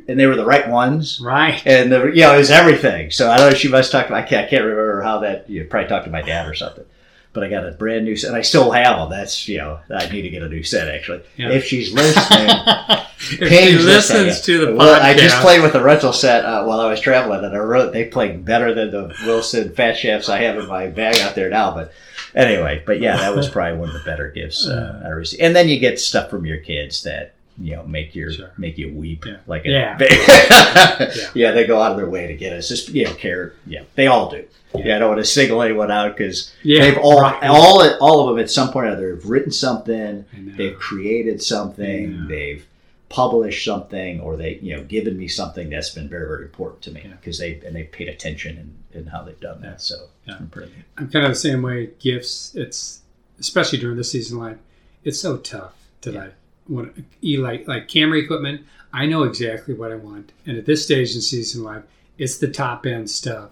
[0.08, 1.62] and they were the right ones Right.
[1.66, 3.12] and the, you know, it was everything.
[3.12, 3.52] So I don't know.
[3.54, 4.08] If she must talk.
[4.08, 4.46] To, I can't.
[4.46, 5.50] I can't remember how that.
[5.50, 6.86] You probably talked to my dad or something.
[7.34, 9.10] But I got a brand new set, and I still have them.
[9.10, 11.22] That's you know, I need to get a new set actually.
[11.38, 11.50] Yeah.
[11.52, 12.50] If she's listening,
[13.20, 16.64] if she listens to the podcast, well, I just played with the rental set uh,
[16.66, 20.30] while I was traveling, and I wrote, they played better than the Wilson Fat Shafts
[20.30, 21.74] I have in my bag out there now.
[21.74, 21.92] But
[22.36, 25.42] anyway, but yeah, that was probably one of the better gifts uh, I received.
[25.42, 28.50] And then you get stuff from your kids that you know make your Sure.
[28.58, 29.38] make you weep Yeah.
[29.46, 29.98] like a, Yeah.
[30.02, 31.12] yeah.
[31.36, 33.84] yeah they go out of their way to get us just you know care yeah
[33.94, 34.86] they all do Yeah.
[34.86, 36.82] yeah, I don't want to single anyone out because yeah.
[36.82, 37.44] they've all right.
[37.44, 40.26] all all of them at some point or other have written something
[40.58, 42.66] they've created something they've
[43.14, 46.90] published something or they you know given me something that's been very very important to
[46.92, 47.12] me Yeah.
[47.20, 48.58] because they and they paid attention
[48.92, 49.96] in, in how they've done that so
[50.28, 50.38] Yeah.
[50.40, 51.90] I'm pretty I'm kind of the same way.
[52.00, 53.02] Gifts, it's
[53.40, 54.58] especially during the season life,
[55.04, 56.20] it's so tough to Yeah.
[56.24, 56.34] like
[56.68, 58.62] when you like like camera equipment.
[58.96, 61.84] I know exactly what I want, and at this stage in season life,
[62.20, 63.50] it's the top end stuff,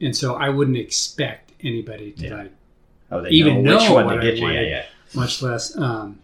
[0.00, 2.36] and so I wouldn't expect anybody to Yeah.
[2.36, 2.52] like
[3.12, 4.68] oh they Even know which know one what to I get you yeah wanted.
[4.70, 5.76] yeah much less.
[5.78, 6.18] Um,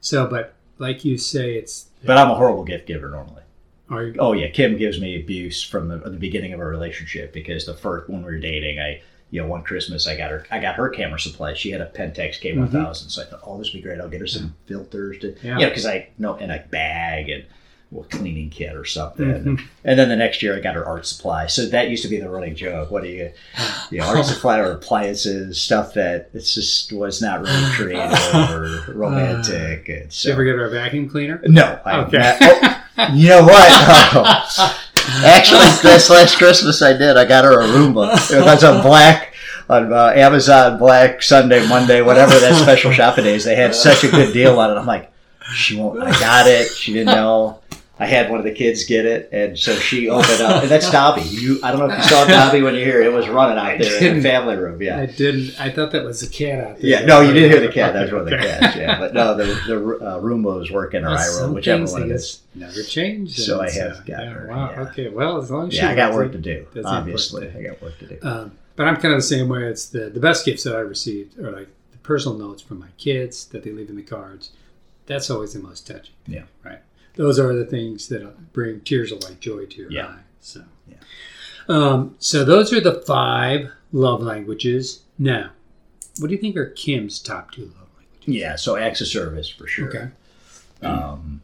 [0.00, 3.42] so, but like you say, it's but I'm a horrible gift giver normally.
[3.90, 4.48] Are you, oh yeah.
[4.48, 8.20] Kim gives me abuse from the, the beginning of our relationship because the first when
[8.20, 11.18] we were dating I you know one Christmas I got her I got her camera
[11.18, 11.54] supply.
[11.54, 12.92] She had a Pentax K1000 mm-hmm.
[13.08, 14.00] so I thought oh this would be great.
[14.00, 15.58] I'll get her some filters to Yeah.
[15.58, 17.44] you know because I know in a bag and
[17.90, 19.60] well, cleaning kit or something Mhm.
[19.84, 22.20] and then the next year I got her art supply so that used to be
[22.20, 23.30] the running joke what do you
[23.90, 28.92] you know, art supply or appliances stuff that it's just was not really creative or
[28.92, 31.40] romantic and Did so you ever get her a vacuum cleaner?
[31.44, 32.36] no I, Okay.
[32.42, 33.68] oh, you know what
[34.14, 34.78] Oh.
[35.24, 37.16] Actually, this last Christmas I did.
[37.16, 38.30] I got her a Roomba.
[38.30, 39.32] It was on Black,
[39.70, 43.44] on uh, Amazon Black Sunday, Monday, whatever that special shopping days.
[43.44, 44.78] They had such a good deal on it.
[44.78, 45.10] I'm like,
[45.54, 46.02] she won't.
[46.02, 46.68] I got it.
[46.68, 47.60] She didn't know.
[48.00, 50.62] I had one of the kids get it, and so she opened up.
[50.62, 51.22] And that's Dobby.
[51.22, 53.02] You, I don't know if you saw Dobby when you here.
[53.02, 54.80] It was running out there in the family room.
[54.80, 55.00] Yeah.
[55.00, 55.60] I didn't.
[55.60, 56.90] I thought that was the cat out there.
[56.90, 57.94] Yeah, no, you didn't hear the cat.
[57.94, 58.76] That was one of the cats.
[58.76, 62.04] Yeah, but no, the the uh, Roomba was working, or Well, I wrote whichever one
[62.04, 62.42] it is.
[62.54, 63.36] Never change.
[63.36, 64.70] So I have got yeah, her, Wow.
[64.70, 64.80] yeah.
[64.82, 65.08] Okay.
[65.08, 66.66] Well, as long as she Yeah, I got work to do.
[66.84, 68.18] Obviously, I got work to do.
[68.22, 69.64] Um, but I'm kind of the same way.
[69.64, 72.90] It's the the best gifts that I received are like the personal notes from my
[72.96, 74.50] kids that they leave in the cards.
[75.06, 76.14] That's always the most touching.
[76.26, 76.42] Yeah.
[76.64, 76.78] Right.
[77.18, 80.06] Those are the things that bring tears of like joy to your Yeah.
[80.06, 80.18] eye.
[80.40, 80.62] So.
[80.88, 80.96] Yeah.
[81.68, 85.00] Um, so those are the five love languages.
[85.18, 85.50] Now,
[86.20, 88.26] what do you think are Kim's top two love languages?
[88.26, 89.88] Yeah, so acts of service for sure.
[89.88, 90.08] Okay.
[90.82, 91.42] Um,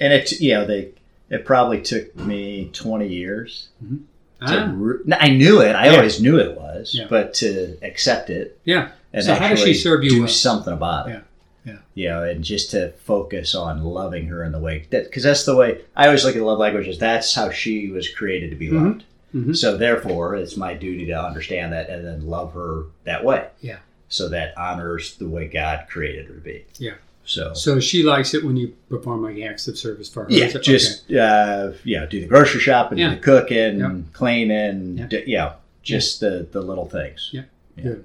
[0.00, 0.92] and it's you know, they
[1.28, 3.68] it probably took me twenty years.
[3.82, 3.98] To
[4.42, 5.72] Ah, re- I knew it.
[5.74, 5.96] I Yeah.
[5.96, 7.06] always knew it was, Yeah.
[7.10, 8.92] but to accept it yeah.
[9.12, 10.28] and So how does she serve you do well?
[10.28, 11.22] something about it.
[11.64, 11.72] Yeah.
[11.72, 11.78] Yeah.
[11.94, 15.44] You know, and just to focus on loving her in the way that because that's
[15.44, 16.98] the way I always look at love languages.
[16.98, 18.84] That's how she was created to be Mhm.
[18.84, 19.04] loved.
[19.34, 19.56] Mhm.
[19.56, 23.46] So therefore, it's my duty to understand that and then love her that way.
[23.60, 23.78] Yeah.
[24.08, 26.64] So that honors the way God created her to be.
[26.78, 26.94] Yeah.
[27.24, 30.30] So So she likes it when you perform like acts of service for her.
[30.32, 33.10] yeah, it- just uh, yeah, do the grocery shopping, Yeah.
[33.10, 33.96] do the cooking, Yeah.
[34.12, 35.20] cleaning, Yeah.
[35.26, 35.52] yeah,
[35.84, 37.28] just the the little things.
[37.32, 37.42] Yeah,
[37.80, 38.04] good.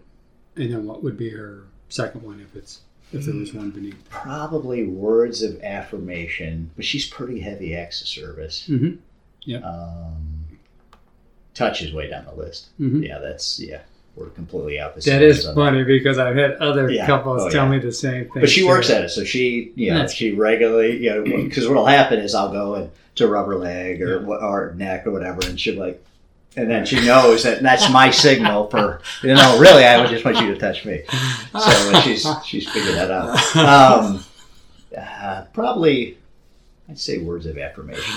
[0.58, 2.82] And then what would be her second one if it's
[3.14, 3.96] if there was one beneath.
[4.10, 8.68] Probably words of affirmation, but she's pretty heavy acts of service.
[8.70, 8.96] Mm-hmm.
[9.44, 9.60] Yeah.
[9.60, 10.58] Um,
[11.54, 12.68] touch is way down the list.
[12.80, 13.04] Mm-hmm.
[13.04, 13.82] Yeah, that's yeah.
[14.16, 15.10] We're completely opposite.
[15.12, 17.06] That is funny because I've had other Yeah.
[17.06, 17.72] couples Oh, tell yeah.
[17.72, 18.42] me the same thing.
[18.42, 18.68] But she too.
[18.68, 22.34] works at it, so she, you know, she regularly, you know, because what'll happen is
[22.34, 24.26] I'll go and to rubber leg or Yeah.
[24.38, 26.02] or neck or whatever, and she'll like,
[26.58, 30.40] and then she knows that that's my signal for, you know, really, I just want
[30.40, 31.04] you to touch me.
[31.60, 33.56] So she's she's figured that out.
[33.56, 34.24] Um,
[34.98, 36.18] uh, probably,
[36.90, 38.16] I'd say words of affirmation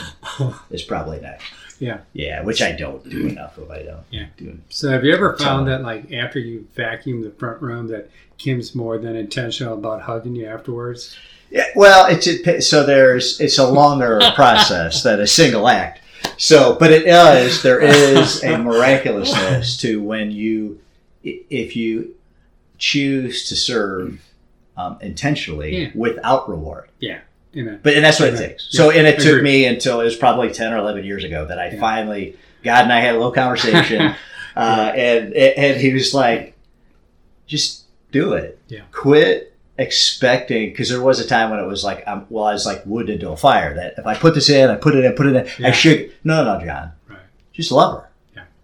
[0.71, 1.45] is probably next.
[1.81, 1.99] Yeah.
[2.13, 3.71] Yeah, which I don't do enough of.
[3.71, 4.03] I don't.
[4.11, 4.27] Yeah.
[4.37, 8.11] Do So have you ever found that like after you vacuum the front room that
[8.37, 11.17] Kim's more than intentional about hugging you afterwards?
[11.51, 16.03] Yeah, well, it's it, so there's it's a longer process than a single act.
[16.39, 20.81] So, but it is there is a miraculousness to when you
[21.23, 22.15] if you
[22.79, 24.21] choose to serve
[24.77, 25.91] um, intentionally Yeah.
[25.95, 26.89] without reward.
[27.01, 27.19] Yeah.
[27.53, 27.79] You know.
[27.83, 28.49] But and that's what it Okay.
[28.49, 28.69] takes.
[28.71, 31.59] So, and it took me until it was probably ten or eleven years ago that
[31.59, 31.81] I Yeah.
[31.81, 34.15] finally God and I had a little conversation,
[34.57, 36.55] uh, and and he was like,
[37.47, 38.59] just do it.
[38.69, 38.83] Yeah.
[38.93, 39.48] Quit
[39.79, 42.85] expecting because there was a time when it was like um, well I was like
[42.85, 45.27] wood into a fire that if I put this in I put it in put
[45.27, 45.69] it in Yeah.
[45.69, 47.19] I should no no John Right.
[47.53, 48.09] just love her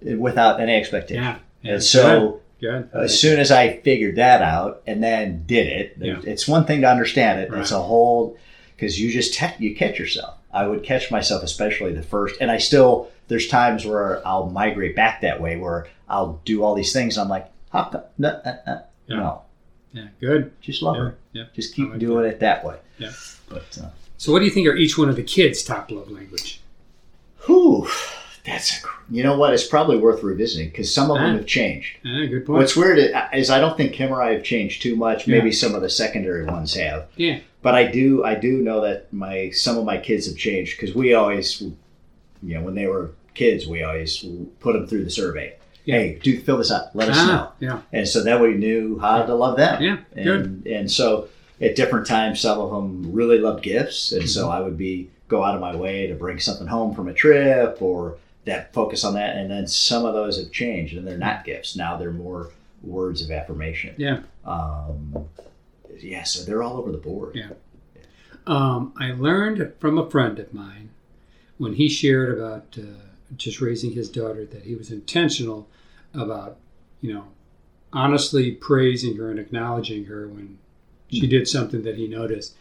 [0.03, 0.15] Yeah.
[0.17, 1.23] without any expectation
[1.63, 1.73] Yeah.
[1.73, 2.91] and so good.
[2.93, 3.03] good.
[3.05, 5.97] as soon as I figured that out and then did it,
[6.27, 7.51] it's one thing to understand it.
[7.51, 7.61] Right.
[7.61, 8.37] It's a whole
[8.77, 10.35] because you just te- you catch yourself.
[10.53, 14.95] I would catch myself, especially the first, and I still there's times where I'll migrate
[14.97, 17.17] back that way where I'll do all these things.
[17.17, 18.03] And I'm like, how come?
[18.19, 19.43] No, uh, uh, no,
[19.95, 20.09] yeah.
[20.21, 20.53] Good.
[20.61, 21.03] just love Yeah.
[21.03, 21.17] her.
[21.33, 21.45] Yeah.
[21.55, 22.77] Just keep like doing it that way.
[22.99, 23.13] Yeah.
[23.49, 26.11] But uh, So what do you think are each one of the kids' top love
[26.11, 26.61] language?
[27.47, 27.87] whew,
[28.45, 29.53] that's a, cr- you know what?
[29.55, 31.97] It's probably worth revisiting because some of them have changed.
[32.05, 32.59] Ah, good point.
[32.59, 32.99] What's weird
[33.33, 35.27] is I don't think Kim or I have changed too much.
[35.27, 35.37] Yeah.
[35.39, 37.09] Maybe some of the secondary ones have.
[37.17, 37.41] Yeah.
[37.63, 40.95] But I do I do know that my some of my kids have changed because
[40.95, 41.75] we always, you
[42.55, 44.25] know, when they were kids, we always
[44.61, 45.57] put them through the survey.
[45.85, 45.97] Yeah.
[45.97, 46.95] Hey, do fill this out.
[46.97, 47.49] Let us know.
[47.49, 47.81] ah, yeah.
[47.93, 49.83] And so then we knew how to love them.
[49.83, 49.99] Yeah.
[50.15, 50.45] Good.
[50.47, 51.29] And and so
[51.61, 54.53] at different times, some of them really loved gifts, and so Mm-hmm.
[54.53, 57.81] I would be go out of my way to bring something home from a trip
[57.81, 59.37] or that focus on that.
[59.37, 62.51] And then some of those have changed, and they're not gifts now; they're more
[62.83, 63.95] words of affirmation.
[63.99, 64.21] Yeah.
[64.45, 65.15] Um,
[66.01, 66.23] yeah.
[66.25, 67.35] So they're all over the board.
[67.37, 67.51] Yeah.
[68.47, 70.91] Um, I learned from a friend of mine
[71.57, 72.83] when he shared about uh,
[73.37, 75.69] just raising his daughter that he was intentional
[76.13, 76.59] about,
[77.01, 77.25] you know,
[77.93, 80.59] honestly praising her and acknowledging her when
[81.09, 82.55] she did something that he noticed.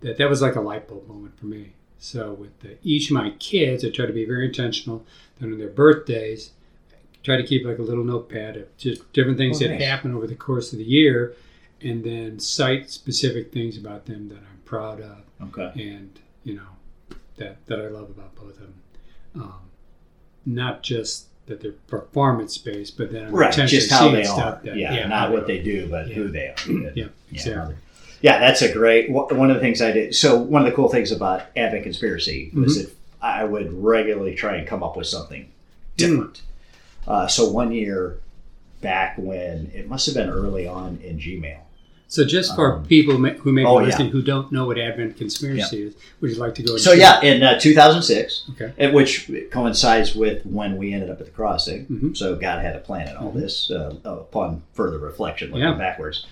[0.00, 1.72] That that was like a light bulb moment for me.
[1.98, 5.04] So with the, each of my kids, I try to be very intentional.
[5.40, 6.50] Then on their birthdays,
[6.92, 9.82] I try to keep like a little notepad of just different things Oh, that nice.
[9.84, 11.34] happen over the course of the year,
[11.80, 15.72] and then cite specific things about them that I'm proud of Okay.
[15.94, 18.74] and you know that that I love about both of them.
[19.34, 19.60] Um,
[20.54, 23.52] not just that they're performance based, but then Right.
[23.66, 24.60] Just how they are.
[24.64, 26.14] that- yeah, how Not what they do, but Yeah.
[26.14, 26.54] who they are.
[26.68, 27.06] Yeah, Yeah.
[27.32, 27.74] exactly.
[28.20, 30.14] Yeah, that's a great one of the things I did.
[30.14, 32.84] So one of the cool things about Advent Conspiracy was Mm-hmm.
[32.88, 35.46] that I would regularly try and come up with something
[35.96, 36.42] different.
[37.06, 38.18] Uh, so one year
[38.80, 41.58] back when it must have been early on in Gmail.
[42.10, 43.86] So just for Um, people who may be oh, yeah.
[43.86, 46.78] listening who don't know what Advent conspiracy is, would you like to go?
[46.78, 48.90] So yeah, in uh, 2006, Okay.
[48.90, 51.84] which coincides with when we ended up at the crossing.
[51.86, 52.16] Mhm.
[52.16, 53.40] So God had a plan in all Mhm.
[53.40, 55.74] this uh, upon further reflection, looking Yeah.
[55.74, 56.24] backwards.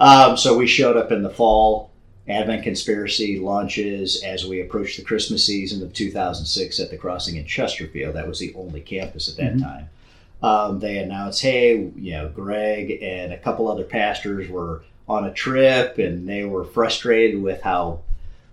[0.00, 1.90] Um, so we showed up in the fall.
[2.28, 7.44] Advent Conspiracy launches as we approach the Christmas season of 2006 at the crossing in
[7.44, 8.14] Chesterfield.
[8.16, 9.62] That was the only campus at that Mhm.
[9.62, 9.88] time.
[10.42, 15.32] Um, they announced, hey, you know, Greg and a couple other pastors were on a
[15.32, 18.00] trip and they were frustrated with how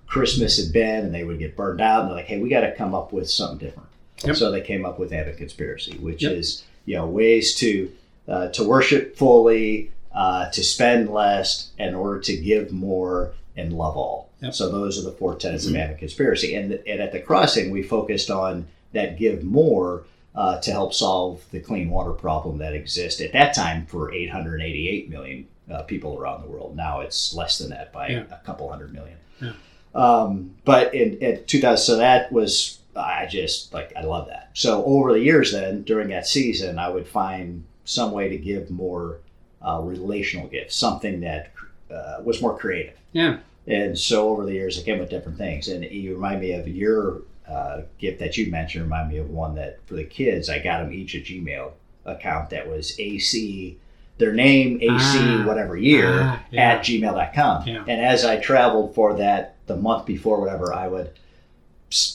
[0.07, 2.01] Christmas had been and they would get burned out.
[2.01, 3.89] And they're like, hey, we got to come up with something different.
[4.23, 4.35] Yep.
[4.35, 6.31] So they came up with Advent Conspiracy, which Yep.
[6.33, 7.91] is, you know, ways to
[8.27, 13.95] uh, to worship fully, uh, to spend less in order to give more and love
[13.95, 14.27] all.
[14.41, 14.53] Yep.
[14.53, 15.69] So those are the four tenets Mhm.
[15.69, 16.53] of Advent Conspiracy.
[16.55, 20.03] And, and at the crossing, we focused on that give more
[20.35, 25.09] uh, to help solve the clean water problem that exists at that time for 888
[25.09, 26.75] million uh, people around the world.
[26.75, 28.23] Now it's less than that by Yeah.
[28.32, 29.17] a couple hundred million.
[29.41, 29.53] Yeah.
[29.95, 34.51] Um, but in, in 2000, so that was, I just like, I love that.
[34.53, 38.69] So over the years, then during that season, I would find some way to give
[38.69, 39.19] more
[39.65, 41.51] uh, relational gifts, something that
[41.91, 42.95] uh, was more creative.
[43.12, 43.38] Yeah.
[43.65, 45.67] And so over the years, I came with different things.
[45.67, 49.56] And you remind me of your uh, gift that you mentioned, remind me of one
[49.56, 51.71] that for the kids, I got them each a Gmail
[52.06, 53.77] account that was AC
[54.17, 55.43] their name, AC, Ah.
[55.45, 56.71] whatever year, Ah, yeah.
[56.73, 57.67] at gmail.com.
[57.67, 57.84] Yeah.
[57.88, 61.12] And as I traveled for that, the month before, whatever, I would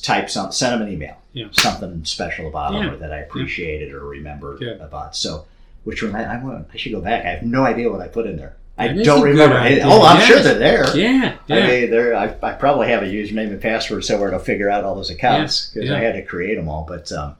[0.02, 1.46] type some, send them an email, Yeah.
[1.52, 5.16] something special about them or that I appreciated or remembered about.
[5.16, 5.46] So,
[5.84, 7.24] which one I, I should go back.
[7.24, 8.54] I have no idea what I put in there.
[8.78, 9.56] I That don't remember.
[9.84, 10.26] Oh, I'm Yes.
[10.26, 10.96] sure they're there.
[10.96, 11.56] Yeah, yeah.
[11.56, 12.14] I mean, there.
[12.16, 15.70] I, I probably have a username and password somewhere to figure out all those accounts
[15.74, 15.90] because.
[15.90, 16.84] I had to create them all.
[16.88, 17.36] But um,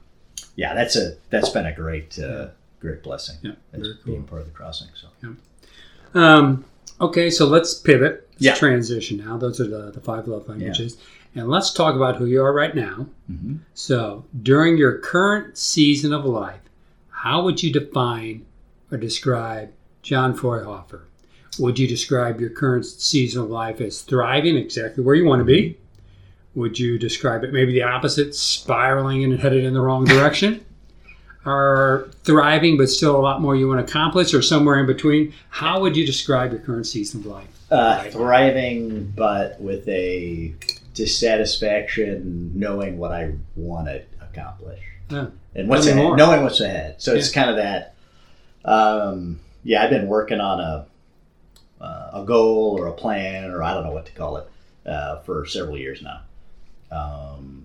[0.55, 2.47] yeah, that's a that's been a great uh,
[2.83, 3.37] great blessing.
[3.41, 4.89] Yeah, as very being part of the crossing.
[4.93, 5.35] So
[6.19, 6.65] Um,
[7.01, 8.27] okay, so let's pivot.
[8.33, 8.55] Let's Yeah.
[8.55, 9.37] transition now.
[9.37, 10.97] Those are the, the five love languages.
[11.35, 13.07] And let's talk about who you are right now.
[13.31, 13.59] Mhm.
[13.73, 16.59] So, during your current season of life,
[17.09, 18.45] how would you define
[18.91, 19.69] or describe
[20.03, 21.07] John Fraunhofer?
[21.57, 25.45] Would you describe your current season of life as thriving, exactly where you want to
[25.45, 25.77] be?
[26.53, 30.63] Would you describe it maybe the opposite, spiraling and headed in the wrong direction?
[31.45, 35.33] Or thriving, but still a lot more you want to accomplish, or somewhere in between?
[35.49, 37.47] How would you describe your current season of life?
[37.71, 40.53] uh, thriving, but with a
[40.93, 44.79] dissatisfaction, knowing what I want to accomplish
[45.09, 45.27] Yeah.
[45.55, 46.15] and what's ahead, more.
[46.15, 47.01] knowing what's ahead.
[47.01, 47.95] So it's kind of that.
[48.63, 50.85] Um, yeah, I've been working on a
[51.81, 54.47] uh, a goal or a plan, or I don't know what to call it,
[54.85, 56.21] uh, for several years now.
[56.91, 57.63] Um,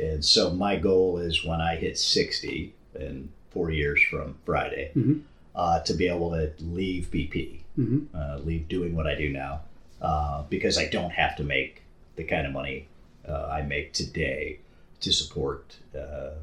[0.00, 5.22] and so my goal is when I hit sixty in four years from Friday, Mhm.
[5.54, 9.62] uh, to be able to leave BP, hmm uh, leave doing what I do now,
[10.00, 11.82] uh, because I don't have to make
[12.16, 12.86] the kind of money
[13.28, 14.58] uh, I make today
[15.00, 16.34] to support uh,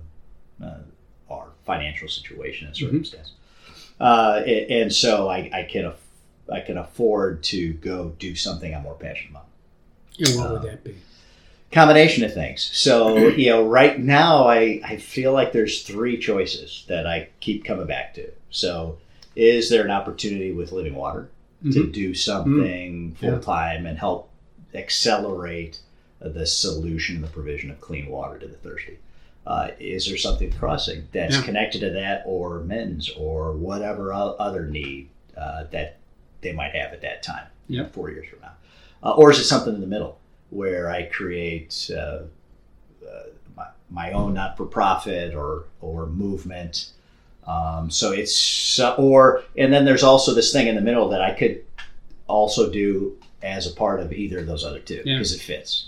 [0.64, 0.80] uh,
[1.30, 3.34] our financial situation and circumstance.
[4.00, 6.06] Uh, and, and so I, I can aff-
[6.52, 9.48] I can afford to go do something I'm more passionate about.
[10.20, 10.96] And what would Uh, that be?
[11.72, 12.68] Combination of things.
[12.74, 17.64] So you know, right now I I feel like there's three choices that I keep
[17.64, 18.32] coming back to.
[18.50, 18.98] So
[19.36, 21.30] is there an opportunity with Living Water?
[21.74, 21.92] to Mhm.
[21.92, 23.16] do something Mm-hmm.
[23.32, 24.30] Full time and help
[24.74, 25.80] accelerate
[26.22, 28.98] the solution the provision of clean water to the thirsty.
[29.46, 31.42] Uh, is there something crossing that's Yeah.
[31.44, 35.98] connected to that, or men's, or whatever other need uh, that
[36.42, 37.88] they might have at that time, Yeah.
[37.88, 38.54] four years from now?
[39.04, 40.18] Uh, or is it something in the middle
[40.50, 42.22] where I create uh,
[43.08, 43.24] uh,
[43.56, 46.92] my, my own not for profit or or movement?
[47.48, 51.22] Um, so it's uh, or and then there's also this thing in the middle that
[51.22, 51.64] I could
[52.28, 55.16] also do as a part of either of those other two Yeah.
[55.16, 55.88] because it fits.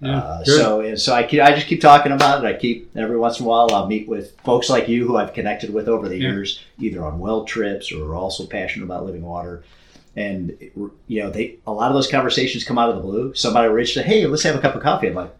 [0.00, 2.48] Yeah, Uh, so and so I keep, I just keep talking about it.
[2.48, 5.32] I keep every once in a while I'll meet with folks like you who I've
[5.32, 6.30] connected with over the Yeah.
[6.32, 9.62] years, either on well trips or are also passionate about living water.
[10.16, 10.72] And it-
[11.06, 13.34] you know, they a lot of those conversations come out of the blue.
[13.34, 15.08] Somebody reached out, hey, let's have a cup of coffee.
[15.08, 15.34] I'm like,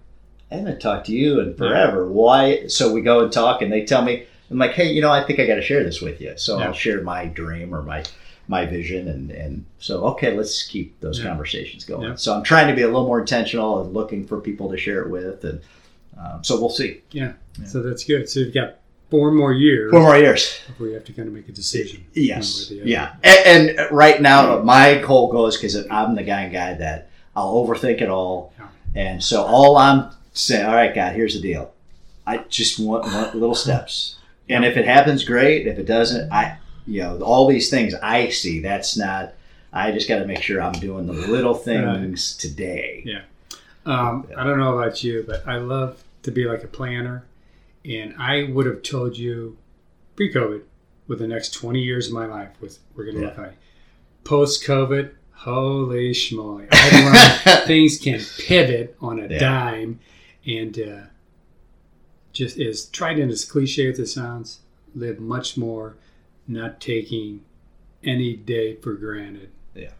[0.51, 2.07] I haven't talked to you in forever.
[2.07, 2.67] Why?
[2.69, 5.25] So we go and talk, and they tell me, I'm like, hey, you know, I
[5.25, 6.35] think I got to share this with you.
[6.37, 6.67] So Yeah.
[6.67, 8.03] I'll share my dream or my
[8.49, 11.27] my vision, and and so okay, let's keep those Yeah.
[11.29, 12.09] conversations going.
[12.09, 12.15] Yeah.
[12.17, 15.01] So I'm trying to be a little more intentional and looking for people to share
[15.03, 15.61] it with, and
[16.19, 17.01] um, so we'll see.
[17.13, 17.33] Yeah.
[17.59, 17.67] Yeah.
[17.67, 18.29] So that's good.
[18.29, 18.79] So you've got
[19.13, 20.59] four more years Four more years.
[20.67, 22.05] before you have to kind of make a decision.
[22.15, 22.71] Yes.
[22.71, 23.19] one way or the other.
[23.23, 23.43] Yeah.
[23.53, 28.01] And, and right now, my goal is because I'm the guy guy that I'll overthink
[28.01, 28.53] it all.
[28.59, 28.69] Yeah.
[28.95, 31.73] And so all I'm saying, all right, God, here's the deal.
[32.27, 34.17] I just want, want little steps.
[34.49, 35.67] And if it happens, great.
[35.67, 39.35] If it doesn't, I, you know, all these things I see, that's not,
[39.73, 43.03] I just got to make sure I'm doing the little things today.
[43.05, 43.23] Yeah.
[43.85, 47.25] Um, I don't know about you, but I love to be like a planner.
[47.85, 49.59] And I would have told you
[50.17, 50.63] pre COVID,
[51.09, 53.29] with the next 20 years of my life, with we're going to Yeah.
[53.29, 53.57] look like
[54.25, 56.71] post COVID, holy schmoly.
[56.71, 59.39] Learned things can pivot on a Yeah.
[59.39, 60.01] dime.
[60.47, 61.01] And uh,
[62.33, 64.61] just as tried and as cliche as it sounds,
[64.95, 65.97] live much more,
[66.47, 67.43] not taking
[68.05, 69.51] any day for granted.
[69.75, 69.91] Yeah.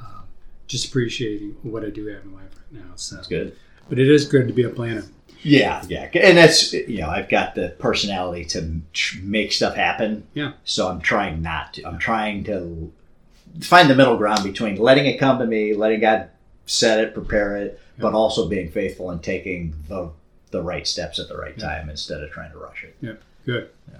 [0.00, 0.24] Um,
[0.66, 2.92] just appreciating what I do have in life right now.
[2.96, 3.56] So, That's good.
[3.88, 5.04] but it is good to be a planner.
[5.46, 8.80] Yeah, yeah, and that's you know I've got the personality to
[9.22, 10.26] make stuff happen.
[10.34, 10.52] Yeah.
[10.64, 11.84] So I'm trying not to.
[11.86, 12.92] I'm trying to
[13.60, 16.28] find the middle ground between letting it come to me, letting God
[16.66, 20.10] set it, prepare it, but also being faithful and taking the
[20.50, 21.64] the right steps at the right Yeah.
[21.68, 22.96] time instead of trying to rush it.
[23.00, 23.12] Yeah.
[23.44, 23.68] Good.
[23.92, 23.98] Yeah.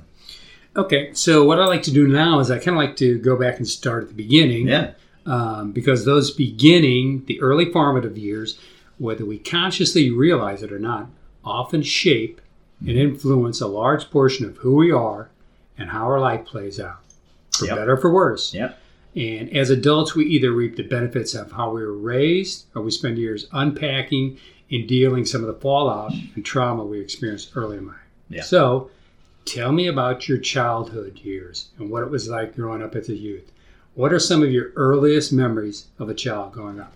[0.77, 3.37] Okay, so what I like to do now is I kind of like to go
[3.37, 4.69] back and start at the beginning.
[4.69, 4.91] Yeah.
[5.27, 8.59] um, because those beginning, the early formative years,
[8.99, 11.07] whether we consciously realize it or not,
[11.47, 12.41] often shape
[12.81, 15.31] and influence a large portion of who we are
[15.79, 16.99] and how our life plays out,
[17.57, 17.77] for Yep.
[17.77, 18.53] better or for worse.
[18.53, 18.79] Yep.
[19.15, 22.91] And as adults, we either reap the benefits of how we were raised, or we
[22.91, 24.37] spend years unpacking
[24.71, 27.97] and dealing some of the fallout and trauma we experienced early in life.
[28.29, 28.43] Yeah.
[28.43, 28.91] So,
[29.47, 33.15] Tell me about your childhood years and what it was like growing up as a
[33.15, 33.53] youth.
[33.95, 36.93] What are some of your earliest memories of a child growing up?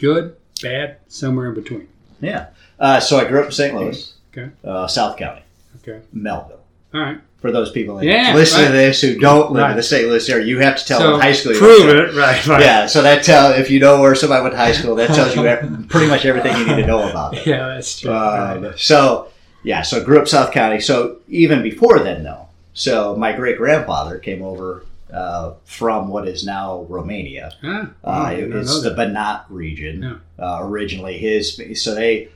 [0.00, 1.86] Good, bad, somewhere in between.
[2.22, 2.46] Yeah.
[2.80, 3.74] Uh, so I grew up in St.
[3.74, 4.50] Louis, Okay.
[4.64, 5.42] uh, South County,
[5.82, 6.00] Okay.
[6.16, 6.58] Mehlville.
[6.94, 7.18] All right.
[7.40, 8.68] For those people that Yeah, listen right.
[8.68, 10.06] to this who don't live in the St.
[10.08, 12.14] Louis area, you have to tell so what high school prove it.
[12.14, 12.46] Right.
[12.46, 12.60] Right.
[12.62, 15.34] Yeah, so that tell if you know where somebody went to high school, that tells
[15.34, 15.42] you
[15.88, 17.44] pretty much everything you need to know about it.
[17.46, 18.12] Yeah, that's true.
[18.14, 18.78] Um, Right.
[18.78, 19.26] so
[19.64, 20.78] yeah, so I grew up South County.
[20.80, 26.44] So even before then, though, so my great grandfather came over uh, from what is
[26.44, 27.52] now Romania.
[27.62, 28.90] Ah, Uh, it- it's the.
[28.90, 30.02] Banat region.
[30.02, 30.14] Yeah.
[30.44, 32.28] Uh, originally, his so they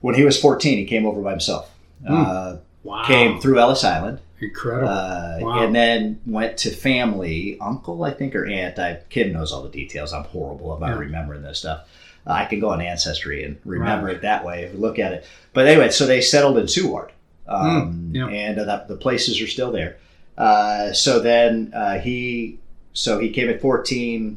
[0.00, 1.70] when he was fourteen, he came over by himself.
[2.08, 3.04] Uh, wow.
[3.04, 4.88] Came through Ellis Island, Incredible.
[4.88, 5.62] uh, Wow.
[5.64, 8.78] and then went to family, uncle, I think, or aunt.
[8.78, 10.12] I, Kim knows all the details.
[10.12, 10.98] I'm horrible about Yeah.
[11.06, 11.80] remembering this stuff.
[12.26, 14.16] Uh, I can go on Ancestry and remember Right.
[14.16, 15.24] it that way if we look at it.
[15.54, 17.10] But anyway, so they settled in Seward,
[17.48, 18.26] um, Hmm, yeah.
[18.28, 19.96] and uh, the, the places are still there.
[20.36, 22.58] Uh, so then uh, he,
[22.92, 24.36] so he came at 14,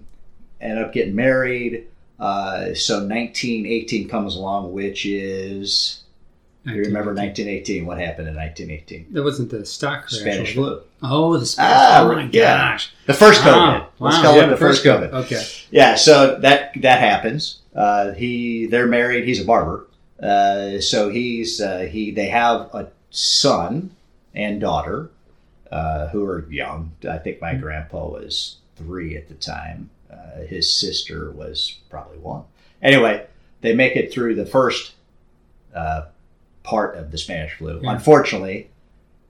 [0.61, 1.87] ended up getting married.
[2.19, 6.03] Uh, so 1918 comes along, which is
[6.73, 7.85] you remember 1918?
[7.85, 9.13] What happened in 1918?
[9.13, 10.19] That wasn't the stock crash.
[10.19, 10.81] Spanish flu.
[11.03, 11.77] Oh, the Spanish.
[11.77, 12.71] Ah, oh my yeah.
[12.71, 12.91] gosh.
[13.05, 13.53] The first COVID.
[13.55, 13.87] Wow.
[13.99, 14.23] Let's Wow.
[14.23, 15.11] call Yeah, it the first COVID.
[15.13, 15.43] Okay.
[15.69, 17.59] Yeah, so that that happens.
[17.75, 19.25] Uh, he they're married.
[19.25, 19.85] He's a barber.
[20.21, 23.91] Uh, so he's uh, he they have a son
[24.33, 25.11] and daughter
[25.71, 26.91] uh, who are young.
[27.09, 29.89] I think my grandpa was three at the time.
[30.11, 32.43] Uh, his sister was probably one.
[32.81, 33.25] Anyway,
[33.61, 34.93] they make it through the first
[35.73, 36.03] uh,
[36.63, 37.79] part of the Spanish flu.
[37.81, 37.91] Yeah.
[37.93, 38.69] Unfortunately,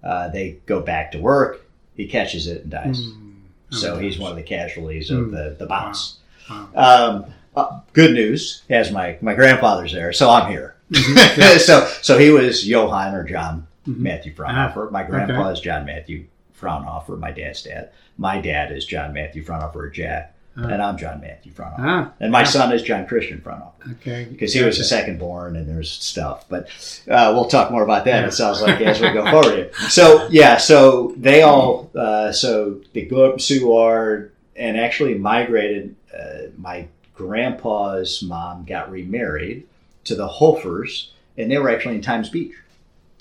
[0.03, 1.65] uh, they go back to work.
[1.95, 2.99] He catches it and dies.
[3.01, 3.35] Mm.
[3.71, 5.31] Oh, So he's one of the casualties of Mm.
[5.31, 6.17] the, the bounce.
[6.49, 6.69] Wow.
[6.75, 7.25] Um,
[7.55, 10.75] uh, good news, as my, my grandfather's there, so I'm here.
[10.91, 11.57] Mhm.
[11.57, 13.97] so so he was Johann or John Mhm.
[13.99, 14.89] Matthew Fraunhofer.
[14.91, 15.51] my grandpa okay.
[15.53, 17.89] is John Matthew Fraunhofer, my dad's dad.
[18.17, 20.67] My dad is John Matthew Fraunhofer Jack, Ah.
[20.67, 21.83] and I'm John Matthew Fraunhofer.
[21.85, 22.45] Ah, And my ah.
[22.45, 24.25] son is John Christian Fraunhofer okay.
[24.31, 26.67] because he was the second born and there's stuff but
[27.11, 28.27] uh, we'll talk more about that Yeah.
[28.27, 32.79] it sounds like as we go forward here so yeah so they all uh, so
[32.93, 39.65] they grew up in Seward and actually migrated uh, my grandpa's mom got remarried
[40.05, 42.53] to the Hofers and they were actually in Times Beach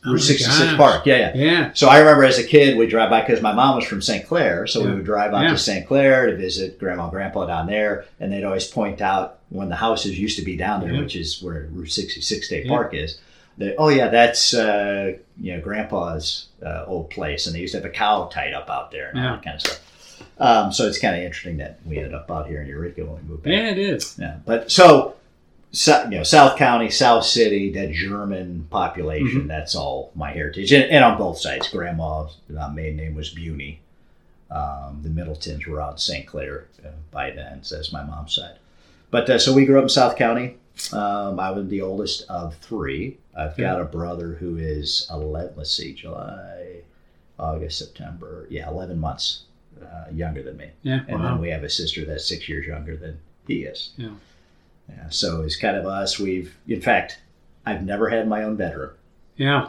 [0.04, 0.76] Route my 66 gosh.
[0.76, 1.70] Park yeah yeah Yeah.
[1.74, 4.26] so I remember as a kid, we'd drive by because my mom was from St.
[4.26, 4.86] Clair, so Yeah.
[4.90, 5.50] we would drive out Yeah.
[5.50, 5.86] to St.
[5.86, 9.76] Clair to visit grandma and grandpa down there, and they'd always point out when the
[9.76, 11.00] houses used to be down there, Yeah.
[11.00, 12.70] which is where Route 66 State Yeah.
[12.70, 13.18] Park is.
[13.58, 17.78] That oh yeah, that's uh, you know grandpa's uh, old place, and they used to
[17.78, 19.80] have a cow tied up out there and all that kind of stuff.
[20.38, 23.14] Um, so it's kind of interesting that we ended up out here in Eureka when
[23.22, 23.52] we moved back.
[23.52, 24.16] Yeah, it is.
[24.18, 25.13] Yeah, but so,
[25.74, 29.48] so you know, South County, South City, that German population, Mm-hmm.
[29.48, 31.68] that's all my heritage, and, and on both sides.
[31.68, 33.80] Grandma's uh, maiden name was Buny.
[34.50, 36.26] Um, the Middletons were out in St.
[36.26, 38.58] Clair uh, by then, so that's my mom's side.
[39.10, 40.56] But uh, so we grew up in South County.
[40.92, 43.18] Um, I was the oldest of three.
[43.36, 46.82] I've got a brother who is 11, let's see, July,
[47.38, 48.46] August, September.
[48.50, 49.42] Yeah, 11 months
[49.82, 50.70] uh, younger than me.
[50.82, 51.00] Yeah.
[51.08, 51.30] And wow.
[51.30, 53.90] then we have a sister that's six years younger than he is.
[53.96, 54.10] Yeah.
[54.88, 55.08] Yeah.
[55.10, 56.18] So it's kind of us.
[56.18, 57.18] We've, in fact,
[57.66, 58.90] I've never had my own bedroom
[59.36, 59.68] yeah.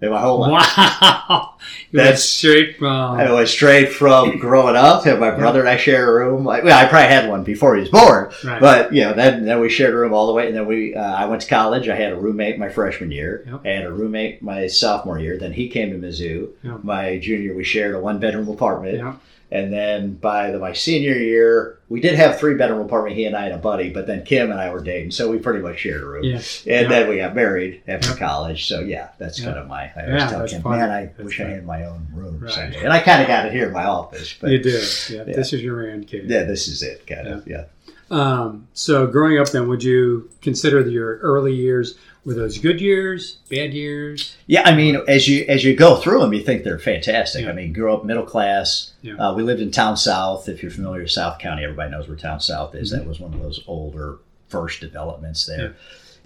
[0.00, 0.76] in my whole life.
[0.76, 1.54] Wow.
[1.90, 3.18] You That's- straight from.
[3.18, 5.04] I was straight from growing up.
[5.06, 6.44] And my brother and I shared a room.
[6.44, 8.60] Like, well, I probably had one before he was born, right.
[8.60, 10.46] but you know, then then we shared a room all the way.
[10.46, 11.88] And then we, uh, I went to college.
[11.88, 13.42] I had a roommate my freshman year.
[13.46, 13.60] Yep.
[13.64, 15.36] I had a roommate my sophomore year.
[15.38, 16.50] Then he came to Mizzou.
[16.62, 16.84] Yep.
[16.84, 18.98] My junior, we shared a one bedroom apartment.
[18.98, 19.14] yeah.
[19.50, 23.16] And then by the, my senior year, we did have three bedroom apartment.
[23.16, 25.38] He and I and a buddy, but then Kim and I were dating, so we
[25.38, 26.24] pretty much shared a room.
[26.24, 26.36] Yeah.
[26.36, 26.88] And Yeah.
[26.88, 28.16] then we got married after Yeah.
[28.16, 28.66] college.
[28.66, 29.84] So yeah, that's kind of my.
[29.96, 32.52] I always Yeah, tell Kim, man, I That's wish I had my own room Right.
[32.52, 32.84] someday.
[32.84, 34.84] And I kind of got it here in my office, but You did.
[35.08, 35.24] Yeah.
[35.24, 36.26] This is your man cave.
[36.30, 37.46] yeah, this is it, kind of.
[37.48, 37.64] Yeah.
[38.10, 41.94] Um, so growing up, then, would you consider your early years
[42.28, 44.36] were those good years, bad years?
[44.46, 47.44] Yeah, I mean, as you as you go through them, you think they're fantastic.
[47.44, 47.50] Yeah.
[47.50, 48.92] I mean, grew up middle class.
[49.02, 49.14] Yeah.
[49.14, 50.48] Uh, we lived in Town South.
[50.48, 52.92] If you're familiar with South County, everybody knows where Town South is.
[52.92, 53.00] Mm-hmm.
[53.00, 54.18] That was one of those older
[54.48, 55.74] first developments there.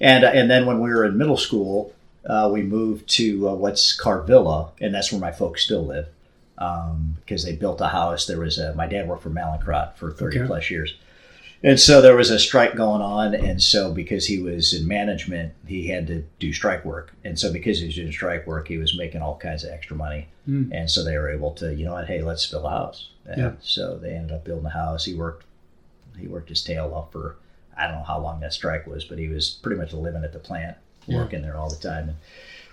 [0.00, 1.94] And uh, and then when we were in middle school,
[2.26, 6.08] uh, we moved to uh, what's Carvilla, and that's where my folks still live.
[6.58, 8.26] Um, because they built a house.
[8.26, 10.46] There was a, my dad worked for Mallinckrodt for 30 Okay.
[10.46, 10.94] plus years.
[11.64, 15.52] And so there was a strike going on, and so because he was in management,
[15.66, 17.12] he had to do strike work.
[17.24, 19.96] And so because he was doing strike work, he was making all kinds of extra
[19.96, 20.26] money.
[20.46, 20.72] Hmm.
[20.72, 23.10] And so they were able to, you know what, hey, let's build a house.
[23.26, 23.52] And Yeah.
[23.62, 25.04] so they ended up building a house.
[25.04, 25.46] He worked,
[26.18, 27.36] he worked his tail off for,
[27.76, 30.32] I don't know how long that strike was, but he was pretty much living at
[30.32, 31.18] the plant, Yeah.
[31.18, 32.08] working there all the time.
[32.08, 32.18] And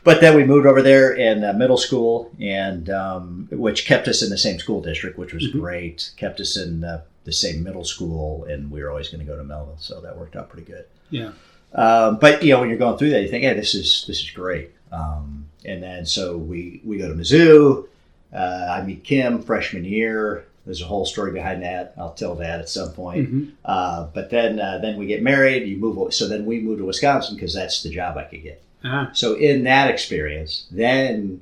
[0.04, 4.24] but then we moved over there in uh, middle school, and um, which kept us
[4.24, 5.52] in the same school district, which was Mhm.
[5.60, 6.10] great.
[6.18, 9.38] Kept us in uh, the same middle school, and we were always going to go
[9.38, 10.86] to Mehlville, so that worked out pretty good.
[11.09, 11.32] Yeah.
[11.74, 14.22] Um, but you know, when you're going through that, you think, "Hey, this is this
[14.22, 17.86] is great." Um, and then so we we go to Mizzou.
[18.34, 20.45] Uh, I meet Kim freshman year.
[20.65, 21.93] There's a whole story behind that.
[21.97, 23.32] I'll tell that at some point.
[23.32, 23.51] Mhm.
[23.65, 25.67] Uh, but then uh, then we get married.
[25.67, 26.13] You move.
[26.13, 28.61] So then we move to Wisconsin because that's the job I could get.
[28.84, 31.41] Ah, So in that experience, then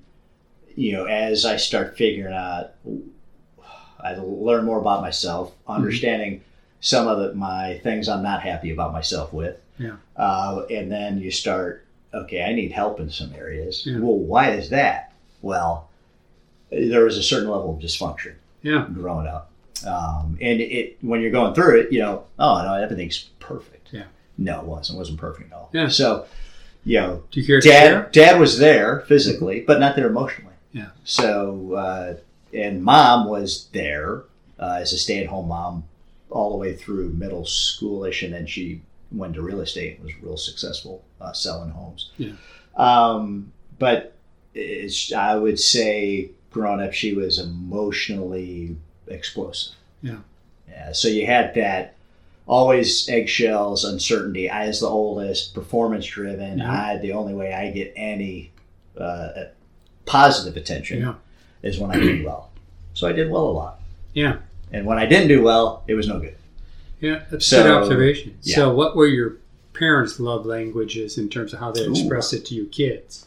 [0.76, 2.72] you know, as I start figuring out,
[4.00, 6.44] I learn more about myself, understanding
[6.80, 9.58] some of the, my things I'm not happy about myself with.
[9.78, 9.96] Yeah.
[10.16, 13.86] Uh, and then you start, okay, I need help in some areas.
[13.86, 14.00] Yeah.
[14.00, 15.14] Well, why is that?
[15.42, 15.90] Well,
[16.72, 18.88] there was a certain level of dysfunction yeah.
[18.94, 19.52] growing up.
[19.86, 23.90] Um, and it when you're going through it, you know, oh no, everything's perfect.
[23.92, 24.06] Yeah.
[24.38, 24.98] No, it wasn't.
[24.98, 25.70] It wasn't perfect at all.
[25.72, 25.88] Yeah.
[25.88, 26.26] So,
[26.84, 30.54] you know, Do you care dad dad was there physically, but not there emotionally.
[30.72, 30.90] Yeah.
[31.04, 32.16] So, uh,
[32.54, 34.24] and mom was there
[34.60, 35.84] uh, as a stay at home mom
[36.30, 38.82] all the way through middle schoolish, and then she
[39.12, 42.12] went to real estate and was real successful uh, selling homes.
[42.18, 42.34] Yeah.
[42.76, 44.14] Um, but
[44.54, 48.76] it's, I would say, growing up, she was emotionally
[49.08, 49.76] explosive.
[50.02, 50.18] Yeah.
[50.70, 50.92] Yeah.
[50.92, 51.96] So you had that
[52.46, 54.50] always eggshells, uncertainty.
[54.50, 56.60] I, as the oldest, performance driven.
[56.60, 56.72] Yeah.
[56.72, 58.52] I, the only way I get any
[58.98, 59.46] uh,
[60.06, 61.14] positive attention Yeah.
[61.64, 62.52] Is when I do well.
[62.94, 63.80] So I did well a lot.
[64.14, 64.38] Yeah.
[64.72, 66.36] And when I didn't do well, it was no good.
[67.00, 68.38] Yeah, that's So- good observation.
[68.42, 68.56] yeah.
[68.56, 69.36] So, what were your
[69.74, 71.92] parents' love languages in terms of how they Ooh.
[71.92, 73.26] expressed it to you kids?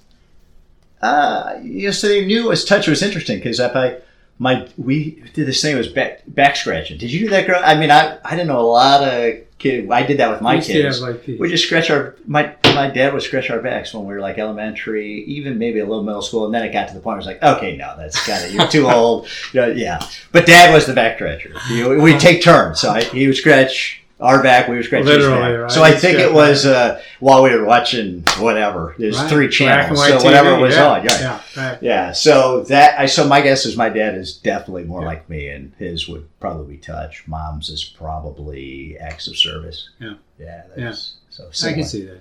[1.01, 3.99] Uh, you know, so they knew it was touch was interesting because if I,
[4.39, 6.99] my, we did this thing it was back, back scratching.
[6.99, 7.61] Did you do that, girl?
[7.65, 9.89] I mean, I, I didn't know a lot of kids.
[9.91, 11.01] I did that with my We kids.
[11.01, 14.21] like, We just scratch our my my dad would scratch our backs when we were
[14.21, 17.15] like elementary, even maybe a little middle school, and then it got to the point
[17.15, 18.51] where it's like, okay, no, that's got it.
[18.53, 19.29] You're too old.
[19.53, 20.01] You know, yeah,
[20.33, 21.53] but dad was the back scratcher.
[21.71, 25.41] We'd take turns, so I, he would scratch our back, we would scratch his Literally,
[25.41, 25.61] back.
[25.63, 25.71] right?
[25.71, 28.95] So I think it was uh, while we were watching whatever.
[28.99, 29.31] There's Right.
[29.31, 30.89] three channels, so whatever TV, was yeah.
[30.89, 31.05] on.
[31.05, 31.21] Yeah.
[31.21, 31.41] Yeah,
[31.71, 31.79] right.
[31.83, 35.07] Yeah, so that I so my guess is my dad is definitely more Yeah.
[35.07, 37.25] like me, and his would probably be touch.
[37.27, 39.89] Mom's is probably acts of service.
[39.99, 40.15] Yeah.
[40.39, 42.21] yeah, that's, So I can see that.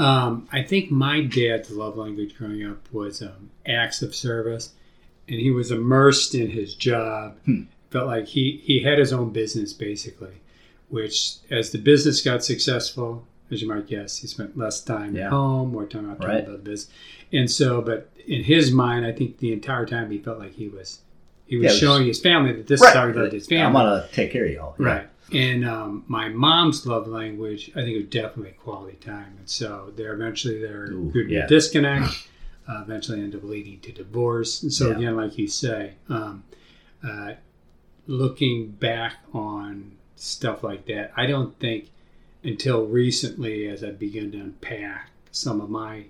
[0.00, 4.70] Um, I think my dad's love language growing up was um, acts of service,
[5.28, 7.36] and he was immersed in his job.
[7.44, 7.62] Hmm.
[7.90, 10.34] Felt like he he had his own business basically,
[10.88, 15.26] which as the business got successful, as you might guess, he spent less time Yeah.
[15.26, 16.44] at home, more time out talking Right.
[16.44, 16.92] about the business,
[17.32, 17.80] and so.
[17.82, 21.00] But in his mind, I think the entire time he felt like he was
[21.46, 22.88] he was Yeah, was- showing his family that this Right.
[22.90, 23.64] is how he loved his family.
[23.64, 24.74] I'm gonna take care of y'all.
[24.78, 24.86] Yeah.
[24.86, 25.08] Right.
[25.32, 29.34] And um, my mom's love language, I think, was definitely quality time.
[29.38, 32.28] And so there eventually there Ooh, could be disconnect,
[32.68, 34.62] uh, eventually end up leading to divorce.
[34.62, 36.44] And so again, like you say, um,
[37.02, 37.32] uh,
[38.06, 41.90] looking back on stuff like that, I don't think
[42.44, 46.04] until recently, as I began to unpack some of my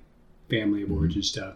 [0.51, 0.97] family of Mhm.
[0.97, 1.55] origin stuff,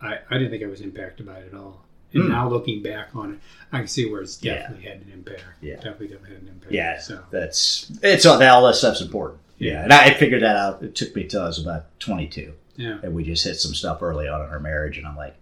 [0.00, 1.84] I, I didn't think I was impacted by it at all.
[2.12, 2.28] And Mm.
[2.28, 3.38] now looking back on it,
[3.72, 4.54] I can see where it's Yeah.
[4.60, 5.42] definitely had an impact.
[5.60, 5.74] Yeah.
[5.76, 6.72] Definitely, definitely had an impact.
[6.72, 9.40] Yeah, So, that's it's all that all that stuff's important.
[9.58, 9.72] Yeah.
[9.72, 10.82] Yeah, and I figured that out.
[10.82, 12.98] It took me till I was about 22, yeah.
[13.02, 15.34] and we just hit some stuff early on in our marriage, and I'm like,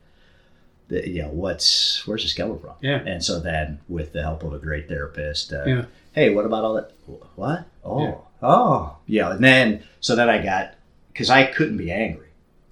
[0.88, 2.72] the, you know, what's where's this coming from?
[2.80, 3.00] Yeah.
[3.06, 5.84] And so then, with the help of a great therapist, uh, Yeah.
[6.12, 6.90] hey, what about all that?
[7.36, 7.64] What?
[7.84, 8.14] Oh, Yeah.
[8.42, 9.32] oh, yeah.
[9.32, 10.74] And then, so then I got
[11.12, 12.26] because I couldn't be angry,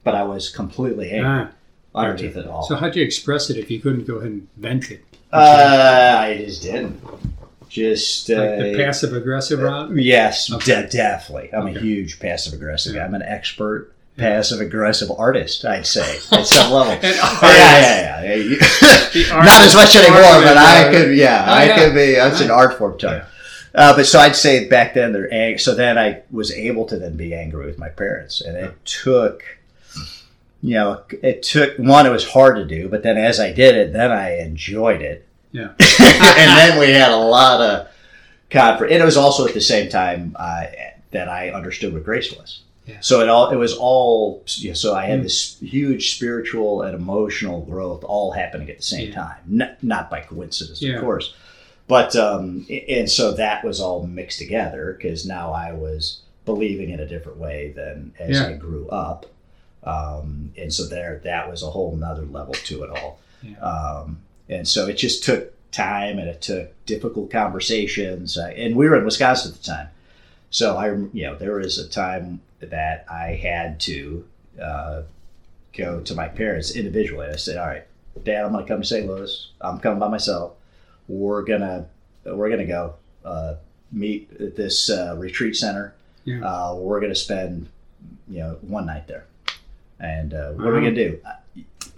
[0.05, 1.51] but I was completely angry Ah,
[1.95, 2.65] underneath it all.
[2.65, 5.05] so how'd you express it if you couldn't go ahead and vent it?
[5.33, 7.01] uh, I just didn't.
[7.69, 9.97] Just uh, the passive aggressive route?
[9.97, 10.83] Yes, Okay.
[10.83, 11.49] de- definitely.
[11.55, 11.79] I'm Okay.
[11.79, 12.95] a huge passive aggressive.
[12.97, 13.05] Yeah.
[13.07, 13.95] I'm an expert.
[14.17, 15.65] Passive aggressive artist.
[15.65, 16.93] I'd say at some level.
[17.03, 17.11] Yeah,
[17.43, 19.37] yeah, yeah, yeah.
[19.45, 21.17] Not as much anymore, but I could.
[21.17, 21.77] Yeah, Oh, I yeah.
[21.79, 22.15] could be.
[22.15, 23.23] That's an art form term.
[23.75, 25.59] Uh, but so I'd say back then they're angry.
[25.59, 29.43] So then I was able to then be angry with my parents, and it took,
[30.63, 32.07] you know, it took one.
[32.07, 35.27] It was hard to do, but then as I did it, then I enjoyed it.
[35.53, 35.69] Yeah.
[35.79, 37.89] and then we had a lot of
[38.51, 38.93] conflict.
[38.93, 40.65] And it was also at the same time uh,
[41.11, 42.61] that I understood what grace was.
[42.87, 42.97] Yeah.
[43.01, 45.23] So it all it was all know, so I had Mm.
[45.25, 49.15] this huge spiritual and emotional growth all happening at the same Yeah.
[49.15, 50.97] time, not, not by coincidence, Yeah.
[50.97, 51.33] of course.
[51.87, 56.99] But um, and so that was all mixed together because now I was believing in
[57.01, 58.49] a different way than as Yeah.
[58.49, 59.27] I grew up,
[59.85, 63.19] um, and so there that was a whole nother level to it all.
[63.43, 63.59] Yeah.
[63.61, 64.19] Um,
[64.49, 68.37] and so it just took time and it took difficult conversations.
[68.37, 69.89] Uh, and we were in Wisconsin at the time.
[70.51, 74.25] So I, you know, there was a time that I had to
[74.61, 75.03] uh,
[75.77, 77.29] go to my parents individually.
[77.33, 77.85] I said, "All right,
[78.25, 79.07] Dad, I'm going to come to St.
[79.07, 79.49] Louis.
[79.61, 80.53] I'm coming by myself.
[81.09, 81.87] We're gonna
[82.25, 82.95] we're gonna go
[83.25, 83.55] uh,
[83.91, 85.95] meet at this uh, retreat center.
[86.25, 86.41] Yeah.
[86.47, 87.69] Uh, we're gonna spend
[88.29, 89.27] you know one night there.
[89.99, 90.91] And uh, what are we Uh-huh.
[90.91, 91.21] gonna do?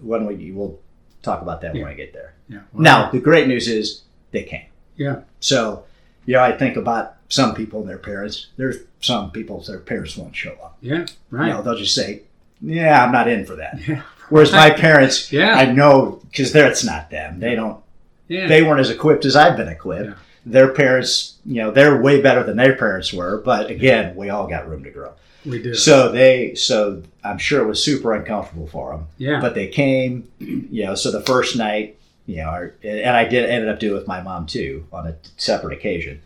[0.01, 0.79] When we we'll
[1.23, 1.83] talk about that Yeah.
[1.83, 2.35] when I get there.
[2.49, 2.61] Yeah.
[2.73, 4.03] Now the great news is
[4.33, 4.67] they came.
[4.97, 5.21] Yeah.
[5.41, 5.85] So,
[6.27, 8.49] you know, I think about some people and their parents.
[8.57, 10.77] There's some people their parents won't show up.
[10.81, 11.07] Yeah.
[11.31, 11.49] Right.
[11.49, 12.22] You know, they'll just say,
[12.61, 14.03] "Yeah, I'm not in for that." Yeah.
[14.31, 15.55] Whereas my parents, Yeah.
[15.55, 17.41] I know because that's not them.
[17.41, 17.83] They don't.
[18.29, 18.47] yeah.
[18.47, 20.07] They weren't as equipped as I've been equipped.
[20.11, 20.14] Yeah.
[20.47, 23.39] Their parents, you know, they're way better than their parents were.
[23.39, 25.12] But again, we all got room to grow.
[25.47, 25.75] we do.
[25.75, 29.07] So they, so I'm sure it was super uncomfortable for them.
[29.16, 29.41] yeah.
[29.41, 30.95] But they came, you know.
[30.95, 31.97] So the first night,
[32.27, 35.07] you know, our- and I did ended up doing it with my mom too on
[35.07, 36.20] a separate occasion.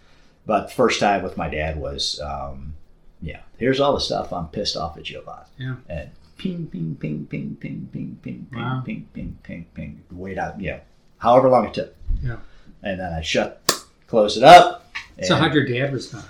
[0.49, 2.72] But first time with my dad was, um,
[3.20, 5.49] yeah, here's all the stuff I'm pissed off at you about.
[5.59, 5.74] Yeah.
[5.90, 8.82] And ping, ping, ping, ping, ping, ping, ping, wow.
[8.82, 10.18] ping, ping, ping, ping, ping.
[10.18, 10.80] Wait out, yeah.
[11.18, 11.94] However long it took.
[12.22, 12.38] Yeah.
[12.82, 14.90] And then I shut, close it up.
[15.22, 16.24] So how'd your dad respond?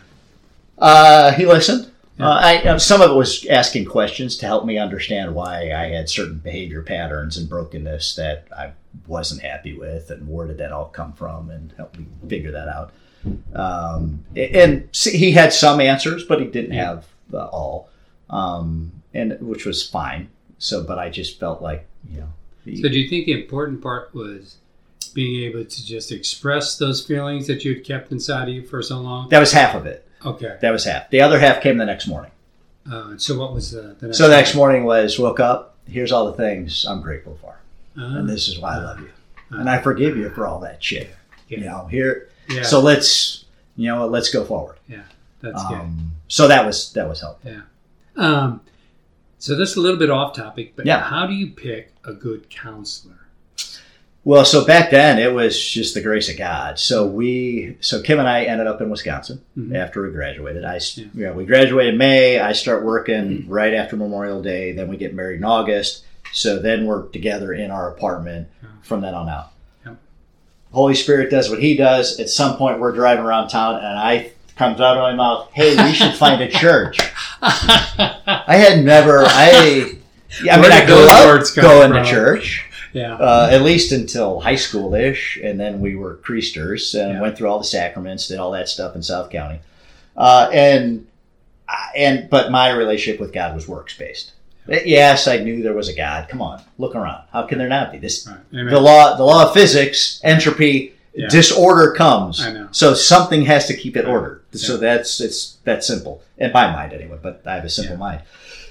[0.77, 1.93] Uh, he listened.
[2.19, 5.91] Uh, I, uh, some of it was asking questions to help me understand why I
[5.91, 8.73] had certain behavior patterns and brokenness that I
[9.07, 12.67] wasn't happy with, and where did that all come from, and help me figure that
[12.67, 12.93] out.
[13.55, 17.89] Um, and he had some answers, but he didn't have uh, all,
[18.31, 20.29] um, and which was fine.
[20.59, 22.29] So, but I just felt like you know,
[22.65, 24.57] he- So do you think the important part was
[25.15, 28.83] being able to just express those feelings that you had kept inside of you for
[28.83, 29.29] so long?
[29.31, 30.07] that was half of it.
[30.25, 30.57] Okay.
[30.61, 31.11] That was half.
[31.11, 32.33] The other half came the next morning.
[32.91, 35.77] Uh, so what was the, the next So the next morning was woke up.
[35.87, 37.57] Here's all the things I'm grateful for.
[37.97, 39.11] Uh, and this is why I love you.
[39.51, 41.11] And I forgive you for all that shit.
[41.49, 41.65] You Yeah.
[41.73, 42.29] know, here.
[42.49, 42.63] Yeah.
[42.63, 43.45] So let's,
[43.77, 44.77] you know, let's go forward.
[44.89, 45.03] Yeah,
[45.41, 45.79] that's good.
[45.79, 47.51] Um, so that was that was helpful.
[47.53, 47.61] Yeah.
[48.17, 48.61] Um,
[49.39, 51.01] so this is a little bit off topic, but Yeah.
[51.01, 53.15] how do you pick a good counselor?
[54.25, 56.79] Well, so back then it was just the grace of God.
[56.79, 59.75] So we, so Kim and I ended up in Wisconsin Mhm.
[59.77, 60.65] after we graduated.
[60.65, 61.05] I, Yeah.
[61.15, 62.39] you know, we graduated in May.
[62.41, 64.73] I start working right after Memorial Day.
[64.73, 66.03] Then we get married in August.
[66.33, 68.49] So then we're together in our apartment
[68.83, 69.51] from then on out.
[70.73, 72.19] Holy Spirit does what He does.
[72.21, 75.77] At some point, we're driving around town, and I comes out of my mouth, "Hey,
[75.83, 76.99] we should find a church."
[77.41, 79.23] I had never.
[79.25, 79.93] I.
[80.43, 82.05] Yeah, I Where mean, I grew up going from?
[82.05, 83.15] to church yeah.
[83.15, 87.21] uh, at least until high school ish, and then we were creasters and Yeah.
[87.23, 89.61] went through all the sacraments, did all that stuff in South County,
[90.19, 91.07] uh, and
[91.97, 94.33] and but my relationship with God was works based.
[94.69, 96.29] Yes, I knew there was a God.
[96.29, 97.23] Come on, look around.
[97.33, 97.99] How can there not be?
[97.99, 98.71] This Right.
[98.71, 101.29] The law the law of physics entropy Yeah.
[101.29, 102.41] disorder comes.
[102.45, 102.69] I know.
[102.71, 104.11] So something has to keep it Yeah.
[104.13, 104.43] ordered.
[104.53, 104.81] So Yeah.
[104.81, 107.17] that's it's that simple in my mind anyway.
[107.21, 108.21] But I have a simple mind.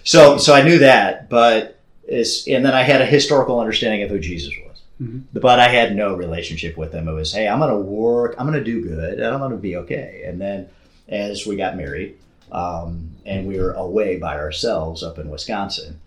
[0.04, 1.78] So so I knew that, but
[2.08, 4.78] it's and then I had a historical understanding of who Jesus was.
[5.02, 5.24] Mhm.
[5.34, 7.08] But I had no relationship with him.
[7.08, 9.52] It was hey, I'm going to work, I'm going to do good, and I'm going
[9.52, 10.24] to be okay.
[10.26, 10.68] And then
[11.10, 12.14] as we got married,
[12.52, 16.00] um, and we were away by ourselves up in Wisconsin.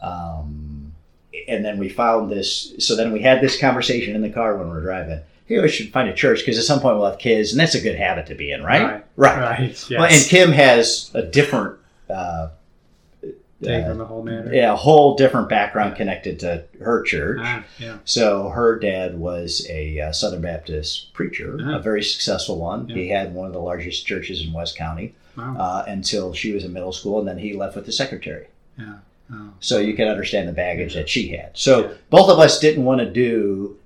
[0.00, 0.92] Um,
[1.48, 2.72] and then we found this.
[2.78, 5.20] So then we had this conversation in the car when we were driving.
[5.46, 7.74] Hey, we should find a church because at some point we'll have kids, and that's
[7.74, 9.04] a good habit to be in, right?
[9.16, 9.38] Right.
[9.38, 9.60] Right.
[9.68, 9.90] Yes.
[9.90, 11.78] Well, and Kim has a different,
[12.08, 12.48] uh,
[13.62, 14.52] Take uh, from the whole matter.
[14.54, 17.40] yeah, a whole different background connected to her church.
[17.42, 17.98] Ah, yeah.
[18.04, 21.76] So her dad was a uh, Southern Baptist preacher, Ah.
[21.76, 22.88] a very successful one.
[22.88, 22.94] Yeah.
[22.96, 25.56] He had one of the largest churches in West County Wow.
[25.58, 28.46] uh, until she was in middle school, and then he left with the secretary.
[28.78, 28.94] yeah.
[29.32, 29.50] Oh.
[29.60, 31.50] So you can understand the baggage that she had.
[31.54, 31.88] So Yeah.
[32.10, 33.76] both of us didn't want to do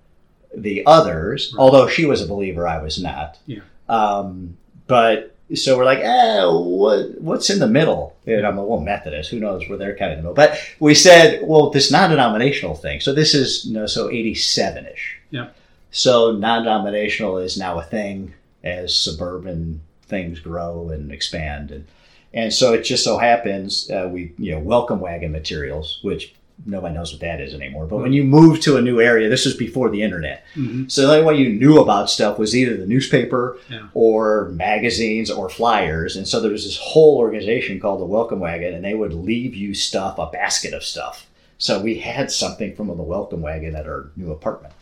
[0.55, 1.63] the others, Right.
[1.63, 3.39] although she was a believer, I was not.
[3.47, 3.61] Yeah.
[3.89, 4.57] Um,
[4.89, 8.17] but so we're like, eh, what, what's in the middle?
[8.27, 9.31] And I'm a little Methodist.
[9.31, 10.35] Who knows where they're kind of in the middle?
[10.35, 13.01] But we said, well, this non-denominational thing.
[13.01, 15.19] So this is you know, so 87 ish.
[15.31, 15.49] Yeah.
[15.91, 18.35] So non-denominational is now a thing
[18.65, 21.71] as suburban things grow and expand.
[21.71, 21.87] And
[22.35, 26.35] and so it just so happens uh, we you know welcome wagon materials which
[26.67, 27.87] nobody knows what that is anymore.
[27.87, 30.45] But when you move to a new area this was before the internet.
[30.57, 30.91] Mhm.
[30.91, 33.83] so the only way you knew about stuff was either the newspaper Yeah.
[33.95, 36.17] or magazines or flyers.
[36.17, 39.55] And so there was this whole organization called the welcome wagon and they would leave
[39.55, 41.27] you stuff a basket of stuff.
[41.59, 44.75] So we had something from the welcome wagon at our new apartment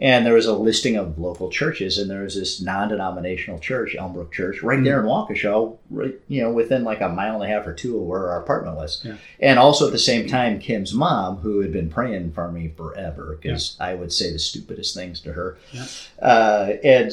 [0.00, 4.32] and there was a listing of local churches, and there was this non-denominational church, Elmbrook
[4.32, 7.66] Church, right there in Waukesha, right, you know, within like a mile and a half
[7.66, 9.02] or two of where our apartment was.
[9.04, 9.16] Yeah.
[9.40, 13.38] And also at the same time, Kim's mom, who had been praying for me forever,
[13.40, 15.86] because I would say the stupidest things to her, Yeah.
[16.20, 17.12] uh, and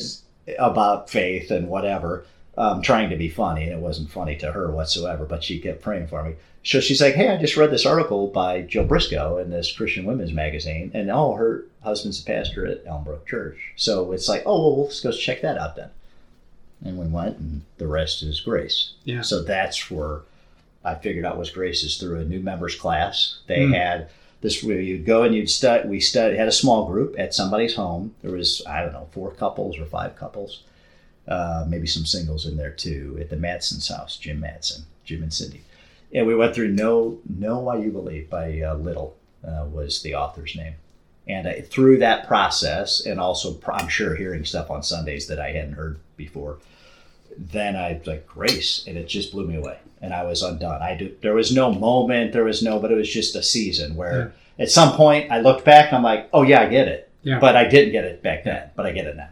[0.57, 2.25] about faith and whatever.
[2.61, 5.25] Um, trying to be funny, and it wasn't funny to her whatsoever.
[5.25, 6.35] But she kept praying for me.
[6.63, 10.05] So she's like, "Hey, I just read this article by Jill Briscoe in this Christian
[10.05, 13.57] Women's magazine, and oh, her husband's a pastor at Elmbrook Church.
[13.75, 15.89] So it's like, oh, well, let's go check that out then."
[16.85, 18.93] And we went, and the rest is grace.
[19.03, 19.21] Yeah.
[19.21, 20.21] So that's where
[20.83, 23.39] I figured out was grace is through a new members class.
[23.47, 23.75] They Mm.
[23.75, 24.09] had
[24.41, 25.87] this where you'd go and you'd study.
[25.87, 28.15] We studied had a small group at somebody's home.
[28.23, 30.61] There was I don't know four couples or five couples,
[31.31, 34.17] uh, maybe some singles in there too at the Matson's house.
[34.17, 35.61] Jim Matson, Jim and Cindy,
[36.13, 39.15] and we went through No Know Why You Believe" by uh, Little
[39.47, 40.75] uh, was the author's name.
[41.27, 45.73] And through that process, and also I'm sure hearing stuff on Sundays that I hadn't
[45.73, 46.57] heard before,
[47.37, 50.81] then I was like grace, and it just blew me away, and I was undone.
[50.81, 53.95] I do, there was no moment, there was no, but it was just a season
[53.95, 57.09] where at some point I looked back and I'm like, oh yeah, I get it,
[57.23, 57.39] Yeah.
[57.39, 59.29] but I didn't get it back then, but I get it now.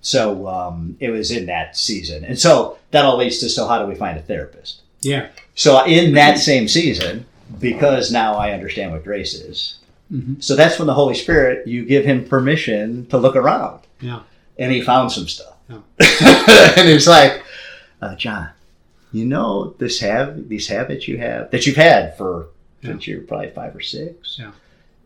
[0.00, 3.78] So um, it was in that season, and so that all leads to so how
[3.80, 4.82] do we find a therapist?
[5.00, 5.28] Yeah.
[5.54, 7.26] So in that same season,
[7.60, 9.78] because now I understand what grace is,
[10.12, 10.40] Mhm.
[10.42, 14.20] so that's when the Holy Spirit you give him permission to look around Yeah.
[14.58, 15.54] and he found some stuff.
[15.68, 15.78] Yeah.
[16.76, 17.42] and he's like,
[18.00, 18.50] uh, John,
[19.12, 22.46] you know this have these habits you have that you've had for
[22.82, 22.90] Yeah.
[22.90, 24.38] since you're probably five or six.
[24.38, 24.52] Yeah.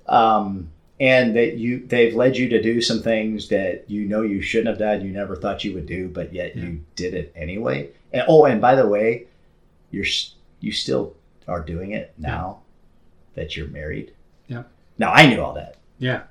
[0.07, 0.68] Um,
[1.01, 4.69] and that you they've led you to do some things that you know you shouldn't
[4.69, 6.63] have done, you never thought you would do, but yet Yeah.
[6.65, 7.89] you did it anyway.
[8.13, 9.27] And oh, and by the way,
[9.91, 10.07] you're
[10.61, 11.15] you still
[11.49, 12.61] are doing it now
[13.35, 14.13] that you're married.
[14.47, 14.65] Yeah.
[14.99, 15.77] Now I knew all that.
[15.99, 16.23] Yeah.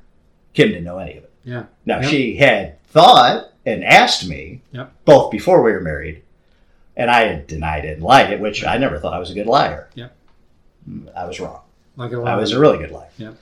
[0.53, 1.31] Kim didn't know any of it.
[1.43, 1.63] Yeah.
[1.85, 2.09] Now Yep.
[2.09, 4.91] she had thought and asked me Yep.
[5.05, 6.21] both before we were married,
[6.95, 9.33] and I had denied it and lied it, which I never thought I was a
[9.33, 9.89] good liar.
[9.95, 10.15] Yep.
[10.89, 11.61] Mm, I was wrong.
[11.95, 12.39] Like a I lot.
[12.39, 13.09] was a really good liar.
[13.17, 13.35] Yep.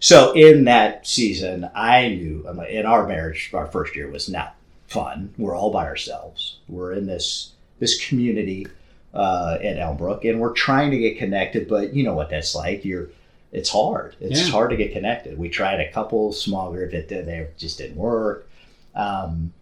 [0.00, 4.54] So in that season, I knew in our marriage, our first year was not
[4.88, 5.32] fun.
[5.38, 6.58] We're all by ourselves.
[6.68, 8.66] We're in this this community
[9.12, 11.68] uh, at Elmbrook, and we're trying to get connected.
[11.68, 12.84] But you know what that's like.
[12.84, 13.08] You're
[13.52, 14.16] it's hard.
[14.20, 14.52] It's Yeah.
[14.52, 15.38] hard to get connected.
[15.38, 18.48] We tried a couple small group that they just didn't work.
[18.94, 19.52] Um,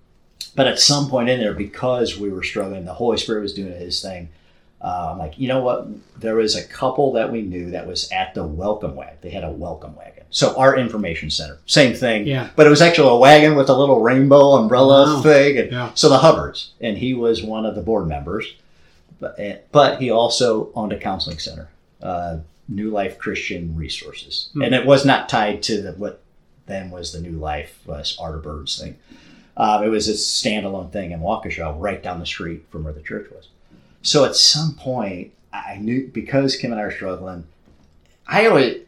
[0.56, 3.72] but at some point in there, because we were struggling, the Holy Spirit was doing
[3.72, 4.28] His thing.
[4.82, 5.86] Uh, I'm like, you know what?
[6.20, 9.16] There was a couple that we knew that was at the welcome wagon.
[9.20, 10.24] They had a welcome wagon.
[10.30, 12.26] So our information center, same thing.
[12.26, 12.48] Yeah.
[12.56, 15.20] But it was actually a wagon with a little rainbow umbrella Wow.
[15.22, 15.58] thing.
[15.58, 15.90] And Yeah.
[15.94, 18.46] So the Hubbards, and he was one of the board members.
[19.20, 21.68] But, eh, but he also owned a counseling center,
[22.02, 24.48] uh, New Life Christian Resources.
[24.54, 24.62] Hmm.
[24.62, 26.20] And it was not tied to the, what
[26.66, 28.96] then was the New Life uh, Art of Birds thing.
[29.56, 33.02] Um, it was a standalone thing in Waukesha, right down the street from where the
[33.02, 33.48] church was.
[34.02, 37.44] So at some point, I knew because Kim and I are struggling.
[38.26, 38.80] I always,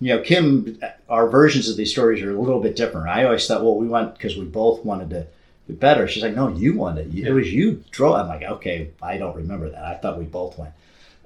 [0.00, 0.78] you know, Kim,
[1.08, 3.08] our versions of these stories are a little bit different.
[3.08, 5.26] I always thought, well, we went because we both wanted to
[5.66, 6.06] be better.
[6.06, 7.08] She's like, no, you wanted.
[7.08, 7.30] It Yeah.
[7.32, 8.14] was you drove.
[8.16, 9.84] I'm like, okay, I don't remember that.
[9.84, 10.72] I thought we both went.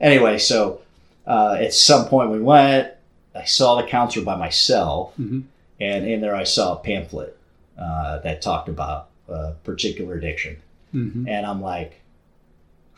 [0.00, 0.80] Anyway, so
[1.26, 2.92] uh, at some point we went.
[3.34, 5.42] I saw the counselor by myself, Mhm.
[5.80, 7.36] and in there I saw a pamphlet
[7.78, 10.56] uh, that talked about a particular addiction.
[10.94, 11.28] Mhm.
[11.28, 11.97] And I'm like,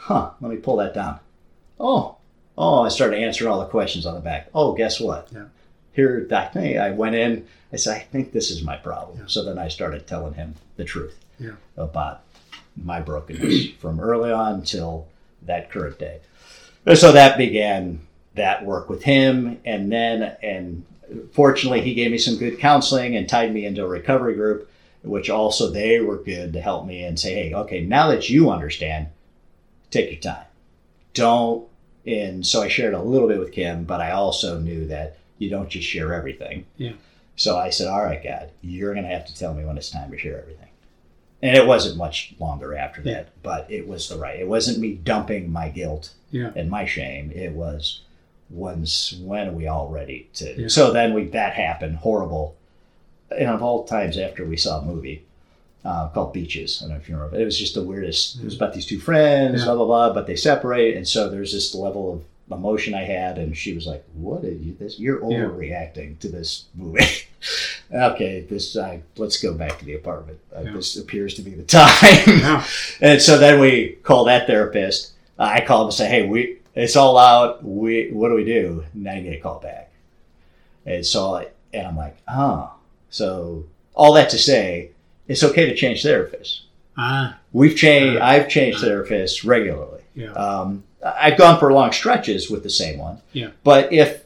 [0.01, 1.19] huh, let me pull that down.
[1.79, 2.17] Oh,
[2.59, 4.49] oh, I started answering all the questions on the back.
[4.55, 5.29] Oh, guess what?
[5.33, 5.45] Yeah.
[5.93, 9.19] Here, that thing, I went in, I said, I think this is my problem.
[9.19, 9.25] Yeah.
[9.27, 11.53] So then I started telling him the truth Yeah.
[11.77, 12.23] about
[12.77, 15.07] my brokenness from early on till
[15.43, 16.21] that current day.
[16.87, 18.01] And so that began
[18.37, 19.59] that work with him.
[19.65, 20.85] And then, and
[21.33, 24.71] fortunately, he gave me some good counseling and tied me into a recovery group,
[25.03, 28.51] which also they were good to help me and say, hey, okay, now that you
[28.51, 29.09] understand,
[29.91, 30.45] take your time.
[31.15, 31.67] Don't.
[32.07, 35.51] And so I shared a little bit with Kim, but I also knew that you
[35.51, 36.65] don't just share everything.
[36.77, 36.93] Yeah.
[37.37, 39.91] So I said, all right, God, you're going to have to tell me when it's
[39.91, 40.69] time to share everything.
[41.43, 43.15] And it wasn't much longer after Yeah.
[43.15, 44.39] that, but it was the right.
[44.39, 46.51] It wasn't me dumping my guilt Yeah.
[46.55, 47.33] and my shame.
[47.35, 48.01] It was
[48.51, 50.63] once when are we all ready to?
[50.63, 50.69] Yeah.
[50.69, 52.57] So then we that happened horrible.
[53.31, 55.25] And of all times after we saw a movie
[55.85, 57.39] uh, called Beaches, I don't know if you remember.
[57.41, 58.39] It was just the weirdest.
[58.39, 59.65] It was about these two friends, Yeah.
[59.67, 63.39] blah blah blah, but they separate, and so there's this level of emotion I had,
[63.39, 64.75] and she was like, "What are you?
[64.79, 65.39] This you're Yeah.
[65.45, 67.05] overreacting to this movie."
[67.93, 70.39] okay, this uh, let's go back to the apartment.
[70.55, 70.73] Uh, Yeah.
[70.73, 71.89] This appears to be the time.
[72.27, 72.65] Yeah.
[73.01, 75.13] And so then we call that therapist.
[75.39, 77.65] Uh, I call him and say, "Hey, we it's all out.
[77.65, 79.91] We what do we do?" And I get a call back.
[80.87, 82.73] And so, I- and I'm like, "Oh."
[83.11, 83.65] So
[83.95, 84.91] all that to say,
[85.31, 86.63] it's okay to change therapists.
[86.99, 87.39] Ah.
[87.53, 88.21] We've changed.
[88.21, 90.03] I've changed therapists regularly.
[90.15, 90.33] Yeah.
[90.33, 93.23] Um, I've gone for long stretches with the same one.
[93.33, 93.51] Yeah.
[93.63, 94.25] But if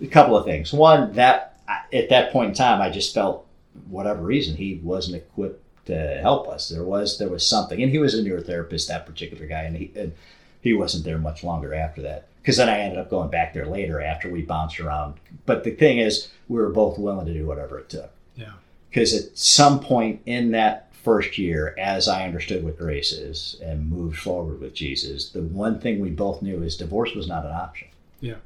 [0.00, 1.58] a couple of things, one that
[1.92, 3.44] at that point in time, I just felt
[3.88, 6.68] whatever reason he wasn't equipped to help us.
[6.68, 9.90] There was there was something, and he was a neurotherapist, that particular guy, and he
[9.96, 10.12] and
[10.60, 12.28] he wasn't there much longer after that.
[12.40, 15.14] Because then I ended up going back there later after we bounced around.
[15.44, 18.12] But the thing is, we were both willing to do whatever it took.
[18.36, 18.52] Yeah.
[18.96, 23.90] Because at some point in that first year, as I understood what grace is and
[23.90, 27.52] moved forward with Jesus, the one thing we both knew is divorce was not an
[27.52, 27.88] option.
[28.22, 28.36] Yeah.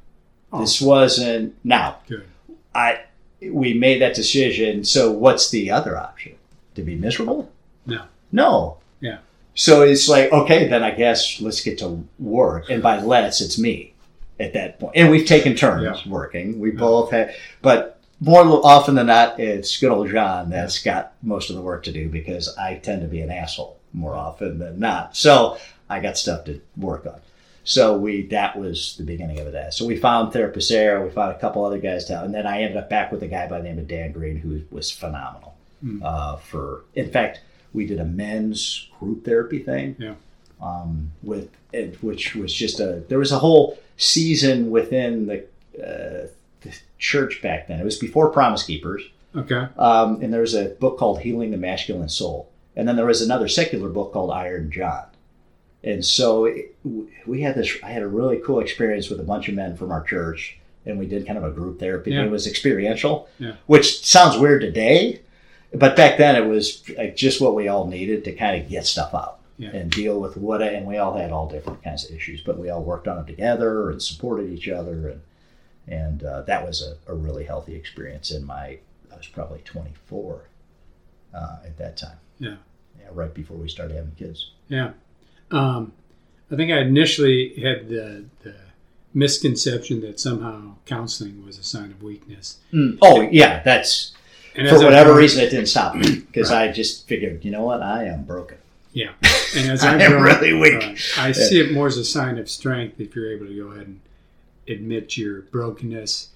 [0.59, 1.98] This wasn't now.
[2.09, 2.26] Good.
[2.74, 3.03] I
[3.40, 4.82] we made that decision.
[4.82, 6.34] So what's the other option?
[6.74, 7.53] To be miserable?
[7.86, 8.03] No.
[8.32, 8.78] No.
[8.98, 9.18] Yeah.
[9.55, 12.68] So it's like, okay, then I guess let's get to work.
[12.70, 13.94] And by let's, it's me
[14.40, 14.96] at that point.
[14.96, 16.59] And we've taken turns working.
[16.59, 17.30] We both have,
[17.62, 21.83] but more often than not, it's good old John that's got most of the work
[21.85, 25.16] to do because I tend to be an asshole more often than not.
[25.16, 25.59] So
[25.89, 27.21] I got stuff to work on.
[27.64, 29.75] So we that was the beginning of that.
[29.75, 31.03] So we found therapists there.
[31.03, 33.29] We found a couple other guys down, and then I ended up back with a
[33.29, 35.55] guy by the name of Dan Green who was phenomenal.
[35.81, 36.03] Hmm.
[36.03, 37.41] Uh, for in fact,
[37.73, 39.97] we did a men's group therapy thing.
[39.99, 40.14] Yeah.
[40.61, 45.47] Um, with it, which was just a there was a whole season within the,
[45.83, 46.27] uh,
[46.62, 47.80] the church back then.
[47.80, 49.02] It was before Promise Keepers.
[49.36, 49.66] Okay.
[49.78, 52.50] Um, and there was a book called Healing the Masculine Soul.
[52.76, 55.04] And then there was another secular book called Iron John.
[55.82, 56.74] And so it,
[57.26, 59.90] we had this, I had a really cool experience with a bunch of men from
[59.92, 60.58] our church.
[60.86, 62.12] And we did kind of a group therapy.
[62.12, 62.24] Yeah.
[62.24, 63.52] It was experiential, Yeah.
[63.66, 65.20] which sounds weird today.
[65.72, 68.86] But back then it was like just what we all needed to kind of get
[68.86, 69.70] stuff out Yeah.
[69.70, 72.70] and deal with what, and we all had all different kinds of issues, but we
[72.70, 75.08] all worked on them together and supported each other.
[75.11, 75.20] And,
[75.89, 78.78] and uh, that was a, a really healthy experience in my
[79.12, 80.43] I was probably 24
[81.35, 82.16] uh, at that time.
[82.39, 82.57] Yeah.
[82.99, 84.51] Yeah, right before we started having kids.
[84.68, 84.93] Yeah.
[85.51, 85.93] Um,
[86.51, 88.55] I think I initially had the, the
[89.14, 92.59] misconception that somehow counseling was a sign of weakness.
[93.03, 94.12] Oh yeah, that's
[94.55, 96.68] And for as I- whatever reason it didn't stop me because Right.
[96.70, 98.59] I just figured, you know what, I am broken.
[98.93, 99.11] Yeah.
[99.57, 100.83] And as I I am grow, really weak.
[100.83, 103.68] uh, I see it more as a sign of strength if you're able to go
[103.72, 104.01] ahead and
[104.68, 106.30] admit your brokenness.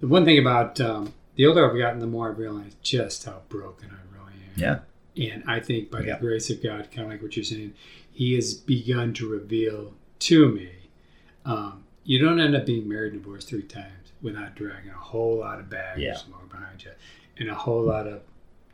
[0.00, 3.42] The one thing about um, the older I've gotten, the more I've realized just how
[3.48, 4.82] broken I really am.
[5.16, 5.32] Yeah.
[5.32, 6.16] And I think by Yeah.
[6.16, 7.74] the grace of God, kind of like what you're saying,
[8.12, 10.70] He has begun to reveal to me.
[11.44, 15.38] Um, you don't end up being married and divorced three times without dragging a whole
[15.38, 16.18] lot of baggage Yeah.
[16.28, 16.92] along behind you
[17.38, 18.22] and a whole lot of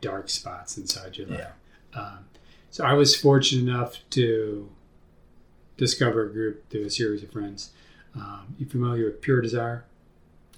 [0.01, 1.47] dark spots inside your life.
[1.93, 1.99] Yeah.
[1.99, 2.19] Um,
[2.69, 4.69] so I was fortunate enough to
[5.77, 7.71] discover a group through a series of friends.
[8.15, 9.85] Um, you familiar with Pure Desire?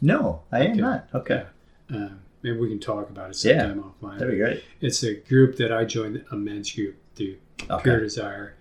[0.02, 0.82] No, I am Okay.
[0.82, 1.08] not.
[1.14, 1.44] Okay,
[1.90, 3.62] Um, maybe we can talk about it Yeah.
[3.74, 4.18] sometime offline.
[4.20, 4.64] that'd be great.
[4.82, 7.36] It's a group that I joined, a men's group through
[7.84, 8.56] Pure Desire,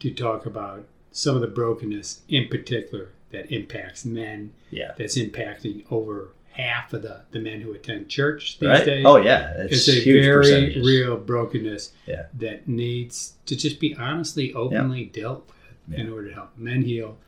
[0.00, 5.84] to talk about some of the brokenness in particular that impacts men, yeah, that's impacting
[5.90, 8.84] over half of the, the men who attend church these right.
[8.84, 9.04] days.
[9.06, 10.86] Oh yeah, it's, it's a very percentages.
[10.86, 12.26] real brokenness Yeah.
[12.34, 15.48] that needs to just be honestly, openly dealt
[15.88, 17.18] with in order to help men heal,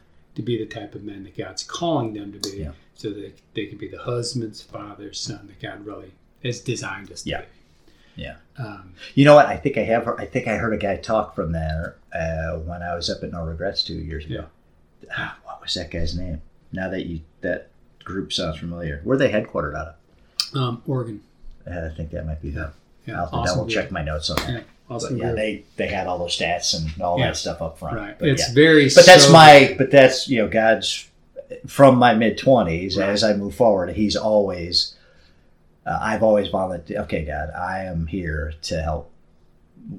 [0.40, 2.72] to be the type of men that God's calling them to be, Yeah.
[2.94, 6.12] so that they can be the husbands, fathers, son that God really
[6.42, 7.40] has designed us to Yeah.
[7.42, 7.46] be.
[8.22, 8.36] Yeah.
[8.58, 9.46] Um, You know what?
[9.46, 10.06] I think I have.
[10.08, 13.30] I think I heard a guy talk from there uh, when I was up at
[13.32, 14.46] No Regrets two years ago.
[15.16, 16.42] Ah, what was that guy's name?
[16.72, 17.68] Now that you that
[18.04, 19.00] group sounds familiar.
[19.04, 19.96] Where are they headquartered out
[20.52, 20.56] of?
[20.56, 21.20] um, Oregon.
[21.66, 22.72] Uh, I think that might be them.
[23.06, 24.64] Yeah, I'll awesome double check my notes on that.
[24.90, 25.36] Awesome yeah, group.
[25.36, 27.26] they they had all those stats and all Yeah.
[27.28, 27.96] that stuff up front.
[27.96, 28.18] right.
[28.18, 28.54] But it's yeah.
[28.54, 28.84] very.
[28.94, 29.32] But that's sober.
[29.32, 29.74] my.
[29.78, 31.08] But that's you know God's
[31.66, 33.90] from my mid twenties as I move forward.
[33.94, 34.96] He's always.
[35.86, 37.02] Uh, I've always volunteered.
[37.04, 39.10] Okay, God, I am here to help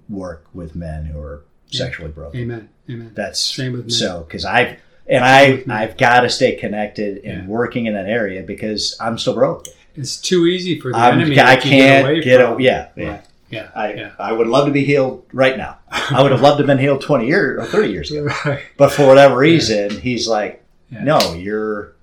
[0.10, 2.40] work with men who are sexually broken.
[2.42, 2.70] Amen.
[2.90, 3.12] Amen.
[3.16, 3.92] That's Same with me.
[3.92, 4.78] so because I've
[5.08, 9.34] and I I've got to stay connected and working in that area because I'm still
[9.34, 9.68] broke.
[9.96, 11.40] It's too easy for the I'm, enemy.
[11.40, 13.10] I can't away get, a, yeah, yeah.
[13.10, 13.26] Right.
[13.52, 13.70] Yeah.
[13.76, 14.12] I yeah.
[14.20, 15.78] I would love to be healed right now.
[15.92, 18.28] I would have loved to have been healed 20 years or 30 years ago.
[18.46, 18.64] Right.
[18.78, 21.04] But for whatever reason, he's like, Yeah.
[21.04, 21.94] no, you're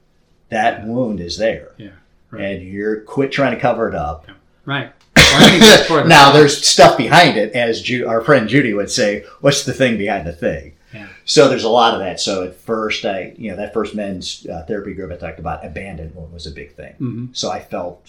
[0.51, 1.91] that wound is there, Yeah.
[2.31, 2.43] Right.
[2.45, 4.27] and you're quit trying to cover it up.
[4.65, 4.93] Right.
[5.17, 8.23] Well, I think that's part of the now there's stuff behind it, as Ju- our
[8.23, 9.25] friend Judy would say.
[9.41, 10.75] What's the thing behind the thing?
[10.95, 11.09] Yeah.
[11.27, 12.19] So there's a lot of that.
[12.19, 15.67] So at first, I you know that first men's uh, therapy group I talked about,
[15.67, 16.95] abandonment was a big thing.
[17.01, 17.37] Mhm.
[17.37, 18.01] So I felt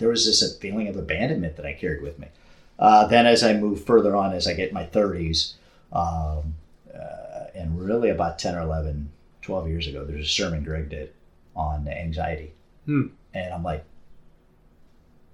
[0.00, 2.26] there was this a feeling of abandonment that I carried with me.
[2.78, 5.54] Uh, then as I move further on, as I get my 30s,
[5.92, 6.54] um,
[6.94, 9.10] uh, and really about 10 or 11,
[9.42, 11.12] 12 years ago, there's a sermon Greg did
[11.54, 12.52] on anxiety.
[12.84, 13.06] Hmm.
[13.32, 13.84] And I'm like,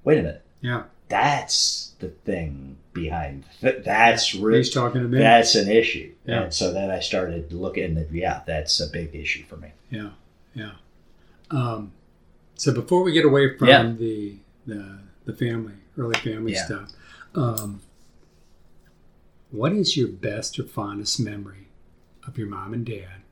[0.04, 0.84] wait a minute, Yeah.
[1.08, 5.18] that's the thing behind, th- that's really, He's talking to me.
[5.18, 6.12] that's an issue.
[6.26, 6.42] Yeah.
[6.44, 9.68] And so then I started looking at, yeah, that's a big issue for me.
[9.90, 10.10] Yeah,
[10.54, 10.72] yeah.
[11.50, 11.92] Um,
[12.56, 13.92] so before we get away from Yeah.
[13.98, 14.36] the,
[14.66, 16.64] the the family, early family Yeah.
[16.64, 16.90] stuff,
[17.34, 17.80] um,
[19.50, 21.68] What is your best or fondest memory
[22.26, 23.22] of your mom and dad?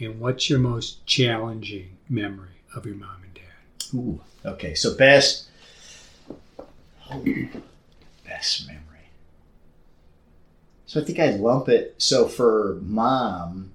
[0.00, 3.94] And what's your most challenging memory of your mom and dad?
[3.94, 4.20] Ooh.
[4.44, 4.74] Okay.
[4.74, 5.48] So best.
[8.24, 8.80] best memory.
[10.86, 11.94] So I think I'd lump it.
[11.98, 13.72] So for mom,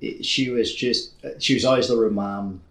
[0.00, 2.62] it, she was just she was always the room mom.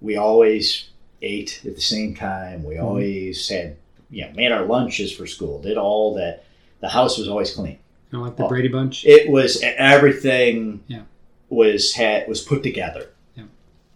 [0.00, 0.88] We always
[1.22, 2.62] ate at the same time.
[2.64, 2.82] We Mhm.
[2.82, 3.76] always had
[4.10, 5.60] you know made our lunches for school.
[5.60, 6.44] Did all that.
[6.80, 7.78] The house was always clean.
[8.12, 8.48] Know, like the Oh.
[8.48, 9.04] Brady Bunch?
[9.04, 10.80] It was everything.
[10.86, 11.02] Yeah.
[11.50, 13.10] Was had was put together.
[13.34, 13.44] Yeah.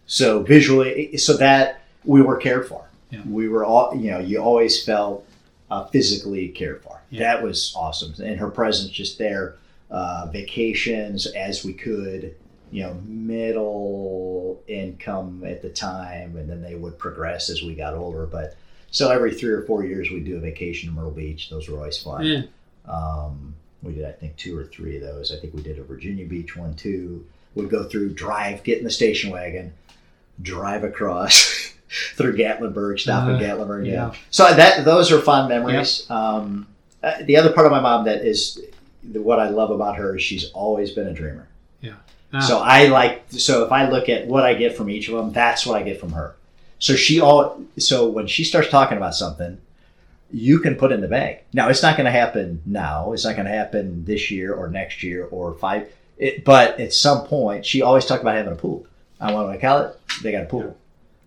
[0.06, 2.88] So visually, so that we were cared for.
[3.10, 3.20] Yeah.
[3.26, 4.18] We were all you know.
[4.18, 5.26] You always felt
[5.70, 7.00] uh, physically cared for.
[7.10, 7.20] Yeah.
[7.20, 9.56] That was awesome, and her presence just there.
[9.90, 12.34] Uh, vacations as we could.
[12.70, 17.94] You know, middle income at the time, and then they would progress as we got
[17.94, 18.24] older.
[18.26, 18.56] But
[18.92, 21.50] so every three or four years, we'd do a vacation to Myrtle Beach.
[21.50, 22.24] Those were always fun.
[22.24, 22.42] Yeah.
[22.88, 25.32] Um, we did, I think, two or three of those.
[25.32, 27.26] I think we did a Virginia Beach one too.
[27.56, 29.72] We'd go through, drive, get in the station wagon,
[30.40, 31.72] drive across
[32.16, 33.86] through Gatlinburg, stop Uh, in Gatlinburg.
[33.86, 33.92] Yeah.
[33.92, 34.14] yeah.
[34.30, 36.08] So that those are fun memories.
[36.10, 36.68] Um,
[37.02, 38.60] uh, the other part of my mom that is
[39.12, 41.48] what I love about her is she's always been a dreamer.
[42.34, 45.16] Ah, So I like so if I look at what I get from each of
[45.16, 46.34] them, that's what I get from her.
[46.82, 49.56] So she all so when she starts talking about something,
[50.32, 51.44] you can put in the bank.
[51.52, 53.12] Now it's not going to happen now.
[53.12, 55.88] It's not going to happen this year or next year or five.
[56.18, 58.84] It, but at some point, she always talked about having a pool.
[59.20, 60.00] I want to call it.
[60.24, 60.76] They got a pool.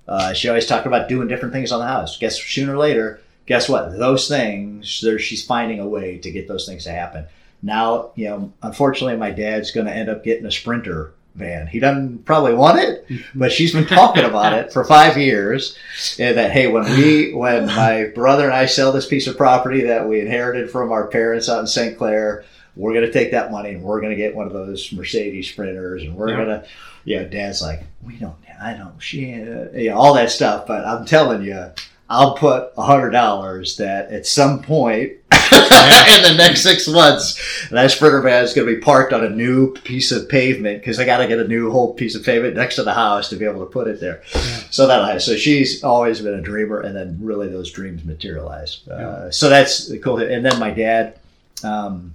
[0.06, 2.18] Uh, she always talked about doing different things on the house.
[2.18, 3.98] Guess sooner or later, guess what?
[3.98, 7.28] Those things, there, she's finding a way to get those things to happen.
[7.64, 11.68] Now, you know, unfortunately, my dad's going to end up getting a Sprinter van.
[11.68, 13.06] He doesn't probably want it,
[13.36, 15.78] but she's been talking about it for five years.
[16.18, 19.82] And that hey, when we, when my brother and I sell this piece of property
[19.82, 21.98] that we inherited from our parents out in St.
[21.98, 24.92] Clair, we're going to take that money and we're going to get one of those
[24.92, 26.36] Mercedes Sprinters, and we're Yeah.
[26.38, 26.68] going to,
[27.06, 27.24] yeah.
[27.24, 30.68] Dad's like, we don't, I don't, she, uh, yeah, all that stuff.
[30.68, 31.72] But I'm telling you,
[32.10, 37.90] I'll put a hundred dollars that at some point in the next six months, that
[37.92, 41.06] Sprinter van is going to be parked on a new piece of pavement because I
[41.06, 43.46] got to get a new whole piece of pavement next to the house to be
[43.46, 44.22] able to put it there.
[44.36, 44.42] Yeah.
[44.70, 48.88] So that so she's always been a dreamer, and then really those dreams materialize.
[48.88, 50.18] Uh, so that's the cool.
[50.20, 51.18] And then my dad.
[51.64, 52.14] Um,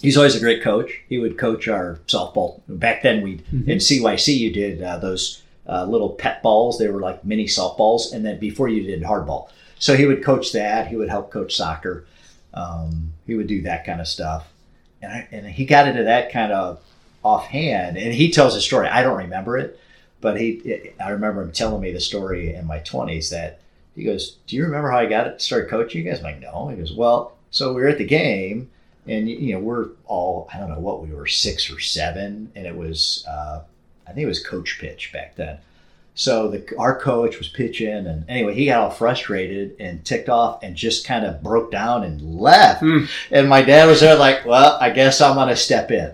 [0.00, 0.92] He's always a great coach.
[1.08, 2.60] He would coach our softball.
[2.68, 3.66] Back then, we Mhm.
[3.66, 6.78] in CYC you did uh, those uh, little pet balls.
[6.78, 9.50] They were like mini softballs, and then before you did hardball.
[9.78, 10.88] So he would coach that.
[10.88, 12.06] He would help coach soccer.
[12.54, 14.48] Um, he would do that kind of stuff,
[15.02, 16.80] and I, and he got into that kind of
[17.22, 17.98] offhand.
[17.98, 18.88] And he tells a story.
[18.88, 19.78] I don't remember it,
[20.20, 23.60] but he I remember him telling me the story in my twenties that
[23.94, 25.42] he goes, "Do you remember how I got it?
[25.42, 28.06] Started coaching you guys?" I'm like, "No." He goes, "Well, so we were at the
[28.06, 28.70] game."
[29.06, 32.66] And you know we're all I don't know what we were six or seven, and
[32.66, 33.60] it was uh,
[34.08, 35.58] I think it was coach pitch back then.
[36.14, 40.64] So the our coach was pitching, and anyway, he got all frustrated and ticked off,
[40.64, 42.80] and just kind of broke down and left.
[42.80, 43.04] Hmm.
[43.30, 46.12] And my dad was there, like, "Well, I guess I'm gonna step in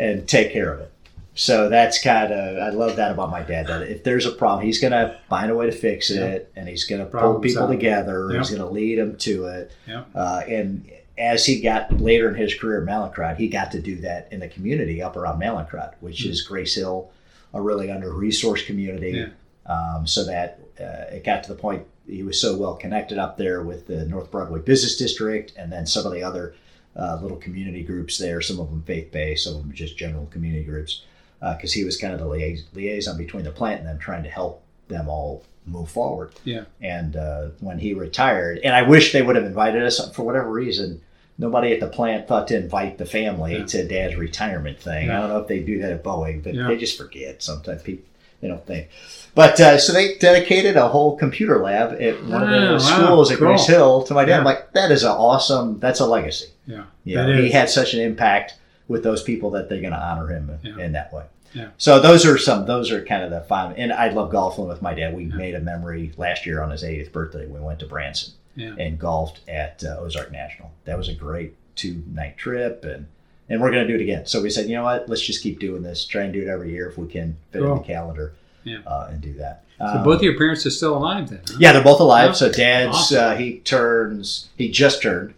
[0.00, 0.90] and take care of it."
[1.36, 3.68] So that's kind of I love that about my dad.
[3.68, 6.84] That if there's a problem, he's gonna find a way to fix it, and he's
[6.84, 8.30] gonna pull people together.
[8.32, 8.38] Yeah.
[8.38, 9.72] He's gonna lead them to it.
[9.86, 10.04] Yeah.
[10.12, 13.96] Uh, and as he got later in his career at Mallinckrodt, he got to do
[13.96, 17.10] that in the community up around Mallinckrodt, which is Grace Hill,
[17.52, 19.12] a really under-resourced community.
[19.12, 19.28] Yeah.
[19.66, 23.38] Um, so that uh, it got to the point he was so well connected up
[23.38, 26.54] there with the North Broadway Business District, and then some of the other
[26.96, 28.42] uh, little community groups there.
[28.42, 31.02] Some of them faith-based, some of them just general community groups,
[31.40, 34.28] because he was kind of the liais- liaison between the plant and them, trying to
[34.28, 36.32] help them all move forward.
[36.44, 36.64] Yeah.
[36.80, 40.50] And uh, when he retired, and I wish they would have invited us for whatever
[40.50, 41.00] reason.
[41.36, 43.64] Nobody at the plant thought to invite the family Yeah.
[43.64, 45.08] to Dad's retirement thing.
[45.08, 45.18] Yeah.
[45.18, 46.68] I don't know if they do that at Boeing, but Yeah.
[46.68, 47.82] they just forget sometimes.
[47.82, 48.04] People
[48.40, 48.88] they don't think.
[49.34, 53.32] But uh, so they dedicated a whole computer lab at one of the wow, schools
[53.32, 53.48] at cool.
[53.48, 54.38] Grace Hill to my dad.
[54.40, 55.80] I'm like, that is an awesome.
[55.80, 56.50] That's a legacy.
[56.66, 56.84] Yeah.
[57.04, 57.34] Yeah.
[57.36, 58.54] He had such an impact
[58.86, 61.24] with those people that they're going to honor him in that way.
[61.54, 61.68] Yeah.
[61.78, 62.66] So those are some.
[62.66, 63.74] Those are kind of the fun.
[63.76, 65.14] And I love golfing with my dad.
[65.14, 65.34] We Yeah.
[65.36, 67.46] made a memory last year on his 80th birthday.
[67.46, 68.74] We went to Branson Yeah.
[68.78, 70.72] and golfed at uh, Ozark National.
[70.84, 73.06] That was a great two night trip, and
[73.48, 74.26] and we're going to do it again.
[74.26, 75.08] So we said, you know what?
[75.08, 76.04] Let's just keep doing this.
[76.06, 78.32] Try and do it every year if we can fit in the calendar.
[78.64, 78.78] Yeah.
[78.86, 79.64] Uh, and do that.
[79.78, 81.40] So Um, both of your parents are still alive then?
[81.46, 81.56] huh?
[81.60, 82.28] yeah, they're both alive.
[82.30, 82.32] Yeah.
[82.32, 83.18] So dad's Awesome.
[83.18, 85.34] uh, he turns he just turned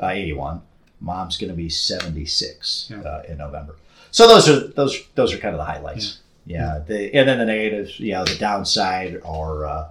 [0.00, 0.60] uh, 81.
[1.00, 3.00] Mom's going to be 76 Yeah.
[3.00, 3.74] uh, in November.
[4.10, 6.20] So those are those those are kind of the highlights.
[6.46, 6.80] Yeah.
[6.86, 9.90] The, and then the negatives, you know, the downside are uh,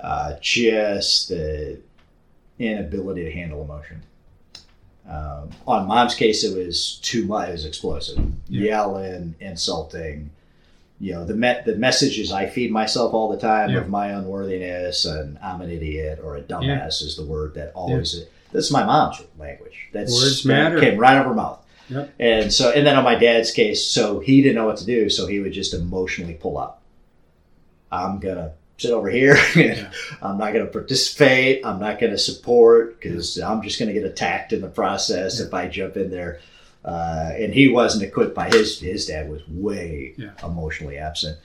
[0.00, 1.78] uh, just the
[2.58, 4.02] inability to handle emotion.
[5.08, 7.48] Um, on mom's case, it was too much.
[7.48, 8.18] It was explosive,
[8.48, 8.64] Yeah.
[8.70, 10.30] yelling, insulting.
[11.00, 13.78] You know, the me- the messages I feed myself all the time Yeah.
[13.78, 17.06] of my unworthiness and I'm an idiot or a dumbass Yeah.
[17.06, 18.24] is the word that always.
[18.52, 19.88] That's my mom's language.
[19.92, 20.80] That's Words that matter.
[20.80, 21.64] Came right out of her mouth.
[21.88, 22.14] Yep.
[22.18, 25.08] And so, and then on my dad's case, so he didn't know what to do,
[25.08, 26.82] so he would just emotionally pull up.
[27.90, 29.36] I'm gonna sit over here.
[29.56, 29.90] Yeah.
[30.22, 31.64] I'm not gonna participate.
[31.64, 35.46] I'm not gonna support because I'm just gonna get attacked in the process Yeah.
[35.46, 36.40] if I jump in there.
[36.84, 40.14] Uh, and he wasn't equipped by his his dad was way
[40.44, 41.36] emotionally absent.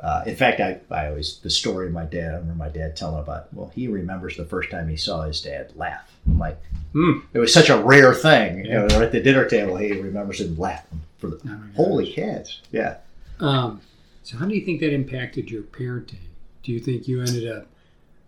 [0.00, 2.32] Uh, in fact, I, I always the story of my dad.
[2.32, 3.52] I remember my dad telling about.
[3.54, 6.10] Well, he remembers the first time he saw his dad laugh.
[6.26, 6.58] I'm like,
[6.92, 7.18] Hmm.
[7.32, 8.64] it was such a rare thing.
[8.64, 8.82] Yeah.
[8.82, 12.12] You know, at the dinner table, he remembers him laughing for the Oh my holy
[12.12, 12.60] cats.
[12.70, 12.98] Yeah.
[13.40, 13.80] Um,
[14.22, 16.18] so, how do you think that impacted your parenting?
[16.62, 17.66] Do you think you ended up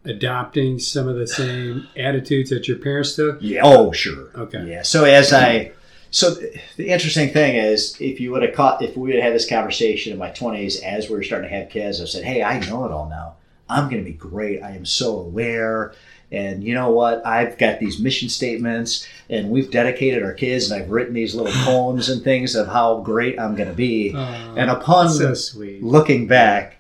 [0.05, 3.39] adopting some of the same attitudes that your parents took?
[3.41, 3.63] Yeah.
[3.65, 4.29] Oh, sure.
[4.35, 4.65] Okay.
[4.69, 4.83] Yeah.
[4.83, 5.73] So as I,
[6.17, 6.31] so
[6.77, 9.47] the interesting thing is, if you would have caught, if we would have had this
[9.47, 12.59] conversation in my twenties as we were starting to have kids, I said, "Hey, I
[12.61, 13.35] know it all now.
[13.69, 14.63] I'm going to be great.
[14.63, 15.93] I am so aware."
[16.33, 17.25] And you know what?
[17.27, 21.53] I've got these mission statements, and we've dedicated our kids, and I've written these little
[21.65, 24.15] poems and things of how great I'm going to be.
[24.15, 25.35] Uh, and upon so
[25.83, 26.79] looking back,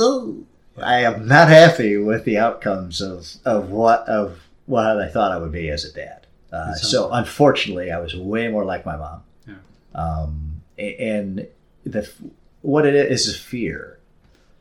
[0.00, 0.44] ooh,
[0.82, 5.38] I am not happy with the outcomes of, of what of what I thought I
[5.38, 6.23] would be as a dad.
[6.54, 9.22] Uh, so unfortunately, I was way more like my mom.
[9.46, 9.54] Yeah.
[9.94, 11.46] Um, and
[11.84, 12.08] the
[12.62, 13.98] what it is is fear.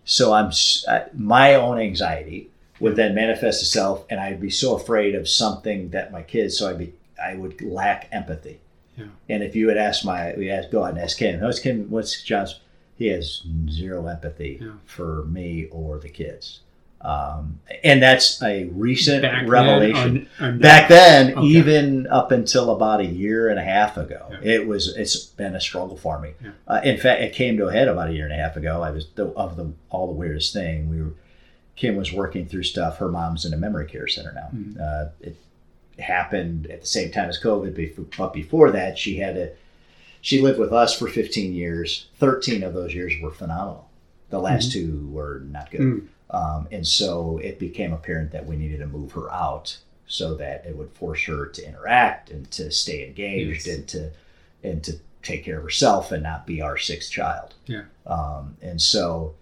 [0.06, 0.52] So I'm
[0.88, 5.90] uh, my own anxiety would then manifest itself, and I'd be so afraid of something
[5.90, 6.58] that my kids.
[6.58, 8.60] So I'd be I would lack empathy.
[8.98, 9.06] Yeah.
[9.30, 11.90] And if you would ask my, we ask go out and ask Ken, what's Ken,
[11.90, 12.60] what's John's?
[12.96, 14.74] He has zero empathy Yeah.
[14.86, 16.60] for me or the kids.
[17.04, 20.28] Um, and that's a recent Back revelation.
[20.40, 20.62] or- or not?
[20.62, 21.46] Back then, Okay.
[21.48, 24.54] even up until about a year and a half ago, Yeah.
[24.54, 26.32] it was it's been a struggle for me.
[26.42, 26.52] Yeah.
[26.68, 28.82] Uh, in fact, it came to a head about a year and a half ago.
[28.82, 30.90] I was the, of the all the weirdest thing.
[30.90, 31.14] We were
[31.76, 33.00] Kim was working through stuff.
[33.00, 34.50] Her mom's in a memory care center now.
[34.56, 34.80] Mhm.
[34.80, 35.36] Uh, it
[36.00, 37.76] happened at the same time as COVID,
[38.18, 39.50] but before that, she had a
[40.22, 42.06] she lived with us for 15 years.
[42.18, 43.90] 13 of those years were phenomenal.
[44.30, 45.82] The last two were not good.
[45.82, 46.02] Mm.
[46.34, 49.78] Um, and so it became apparent that we needed to move her out
[50.08, 53.76] so that it would force her to interact and to stay engaged Yes.
[53.78, 54.12] and to
[54.64, 57.54] and to take care of herself and not be our sixth child.
[57.68, 57.84] Yeah.
[58.08, 59.36] Um, and so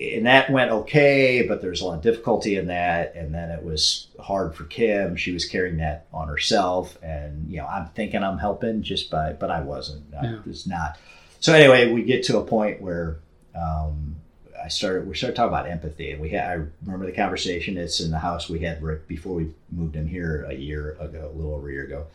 [0.00, 3.14] and that went okay, but there's a lot of difficulty in that.
[3.14, 5.16] And then it was hard for Kim.
[5.16, 6.98] She was carrying that on herself.
[7.02, 10.04] And, you know, I'm thinking I'm helping just by, but I wasn't.
[10.14, 10.38] I Yeah.
[10.46, 10.98] was not.
[11.40, 13.16] So anyway, we get to a point where
[13.54, 14.16] um,
[14.62, 16.12] I started, we started talking about empathy.
[16.12, 17.76] And we had, I remember the conversation.
[17.76, 21.30] It's in the house we had right before we moved in here a year ago,
[21.32, 22.06] a little over a year ago.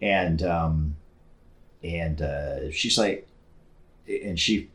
[0.00, 0.96] And, um,
[1.82, 3.28] and uh, she's like,
[4.08, 4.70] and she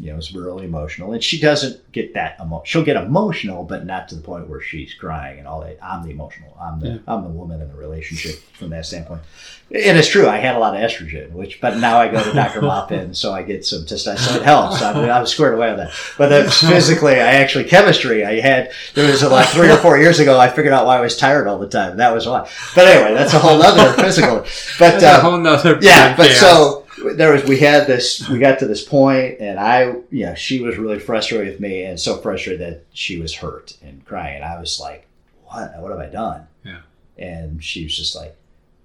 [0.00, 3.84] you know, is really emotional, and she doesn't get that emo- She'll get emotional, but
[3.84, 5.78] not to the point where she's crying and all that.
[5.82, 6.56] I'm the emotional.
[6.60, 6.98] I'm the Yeah.
[7.06, 9.22] I'm the woman in the relationship from that standpoint.
[9.70, 10.26] And it's true.
[10.26, 12.62] I had a lot of estrogen, which, but now I go to Dr.
[12.62, 14.16] Lopin, so I get some testosterone.
[14.18, 14.80] So it helps.
[14.80, 15.92] I'm, I'm squared away with that.
[16.16, 18.24] But then physically, I actually chemistry.
[18.24, 20.40] I had there was like three or four years ago.
[20.40, 21.98] I figured out why I was tired all the time.
[21.98, 22.48] That was why.
[22.74, 24.38] But anyway, that's a whole other physical.
[24.78, 26.86] But That's a uh, whole nother yeah but so
[27.16, 30.60] there was we had this we got to this point and i you know she
[30.60, 34.36] was really frustrated with me and so frustrated that she was hurt and crying.
[34.36, 35.06] And i was like
[35.44, 35.78] what?
[35.78, 36.46] What have i done?
[36.64, 36.80] Yeah.
[37.16, 38.36] and she was just like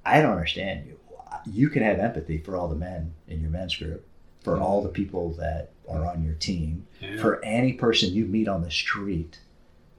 [0.05, 0.99] i don't understand you.
[1.45, 4.05] You can have empathy for all the men in your men's group
[4.43, 6.87] for all the people that are on your team.
[7.01, 7.17] Yeah.
[7.19, 9.39] for any person you meet on the street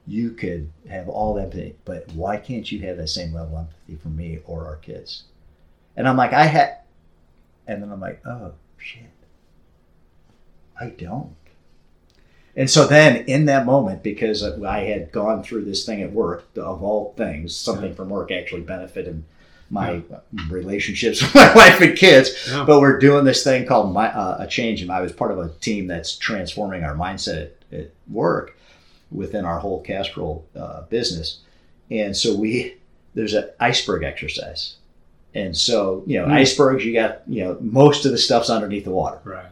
[0.07, 3.95] you could have all empathy but why can't you have that same level of empathy
[4.01, 5.23] for me or our kids?
[5.97, 6.77] And i'm like i had
[7.67, 9.03] and then i'm like oh shit.
[10.79, 11.35] I don't.
[12.57, 16.45] And so then in that moment because i had gone through this thing at work
[16.55, 19.23] of all things something from work actually benefited
[19.69, 20.01] my
[20.49, 22.47] relationships with my wife and kids.
[22.49, 22.63] Yeah.
[22.65, 24.81] but we're doing this thing called my, uh, a change.
[24.81, 28.55] And i was part of a team that's transforming our mindset at, at work
[29.11, 31.39] within our whole casserole uh, business.
[31.89, 32.77] And so we
[33.15, 34.75] there's an iceberg exercise
[35.35, 36.31] and so you know Hmm.
[36.31, 39.45] icebergs you got you know most of the stuff's underneath the water right.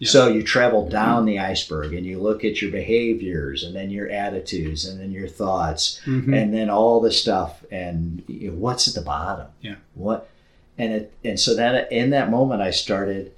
[0.00, 0.08] Yeah.
[0.10, 4.08] so you travel down the iceberg and you look at your behaviors and then your
[4.10, 6.36] attitudes and then your thoughts Mhm.
[6.36, 9.76] and then all the stuff and you know, what's at the bottom Yeah.
[9.94, 10.28] what
[10.76, 13.32] and it and so then in that moment i started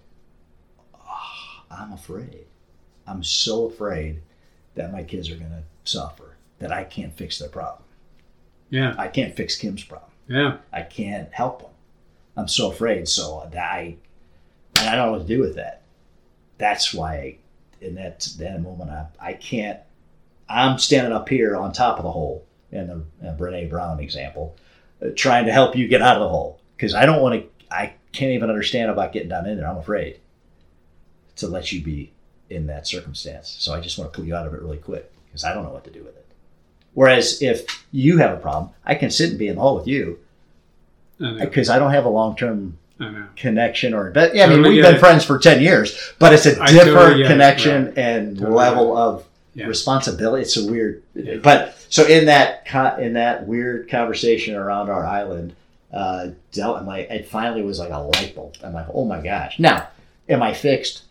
[0.95, 2.45] "Oh, i'm afraid
[3.07, 4.21] i'm so afraid
[4.75, 7.83] that my kids are going to suffer that i can't fix their problem
[8.71, 8.95] yeah.
[8.99, 10.59] i can't fix kim's problem Yeah.
[10.73, 11.70] I can't help them.
[12.37, 13.09] I'm so afraid.
[13.09, 13.97] So I,
[14.77, 15.83] and I don't know what to do with that.
[16.59, 17.39] That's why,
[17.81, 19.81] in that that moment, I, I can't.
[20.49, 22.89] I'm standing up here on top of the hole in
[23.21, 24.57] the uh, Brene Brown example,
[25.01, 27.75] uh, trying to help you get out of the hole because I don't want to.
[27.75, 29.69] I can't even understand about getting down in there.
[29.69, 30.21] I'm afraid
[31.37, 32.13] to let you be
[32.51, 33.57] in that circumstance.
[33.59, 35.65] So I just want to pull you out of it really quick because I don't
[35.65, 36.27] know what to do with it.
[36.93, 39.87] Whereas if you have a problem, I can sit and be in the hole with
[39.87, 40.19] you.
[41.39, 42.77] Because I don't have a long term
[43.37, 44.99] connection or but yeah, I mean Totally we've been it.
[44.99, 47.99] friends for ten years, but it's a different totally connection right.
[47.99, 49.25] and Totally level of
[49.55, 49.67] Yeah.
[49.67, 50.43] responsibility.
[50.43, 51.37] It's a weird, Yeah.
[51.43, 52.65] but so in that
[53.01, 55.55] in that weird conversation around our island,
[55.93, 58.57] uh, dealt I'm like it finally was like a light bulb.
[58.63, 59.59] I'm like, oh my gosh.
[59.59, 59.89] Now,
[60.29, 61.03] am I fixed?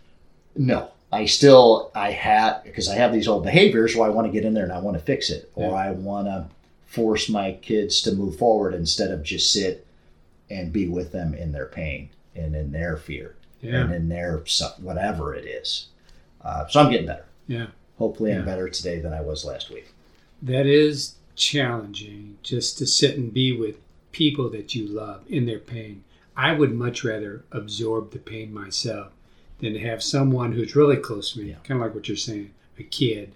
[0.56, 0.90] No.
[1.12, 4.46] I still I had because I have these old behaviors where I want to get
[4.46, 6.46] in there and I want to fix it, or I want to
[6.86, 9.86] force my kids to move forward instead of just sit
[10.50, 13.82] and be with them in their pain and in their fear Yeah.
[13.84, 14.44] and in their
[14.80, 15.88] whatever it is.
[16.42, 17.26] Uh, so I'm getting better.
[17.48, 17.68] Yeah.
[17.98, 19.94] Hopefully, I'm better today than I was last week.
[20.42, 23.78] That is challenging just to sit and be with
[24.14, 26.04] people that you love in their pain.
[26.38, 29.12] I would much rather absorb the pain myself
[29.60, 31.56] than to have someone who's really close to me, Yeah.
[31.66, 33.34] kind of like what you're saying, a kid,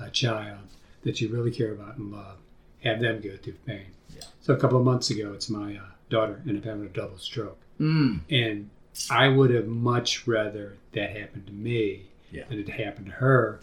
[0.00, 0.58] a child
[1.04, 2.38] that you really care about and love,
[2.82, 3.86] have them go through pain.
[4.16, 4.24] Yeah.
[4.40, 5.82] So a couple of months ago, it's my uh,
[6.12, 7.58] daughter ended up having a double stroke.
[7.80, 8.20] Mm.
[8.30, 8.70] And
[9.10, 12.44] I would have much rather that happened to me Yeah.
[12.48, 13.60] than it happened to her.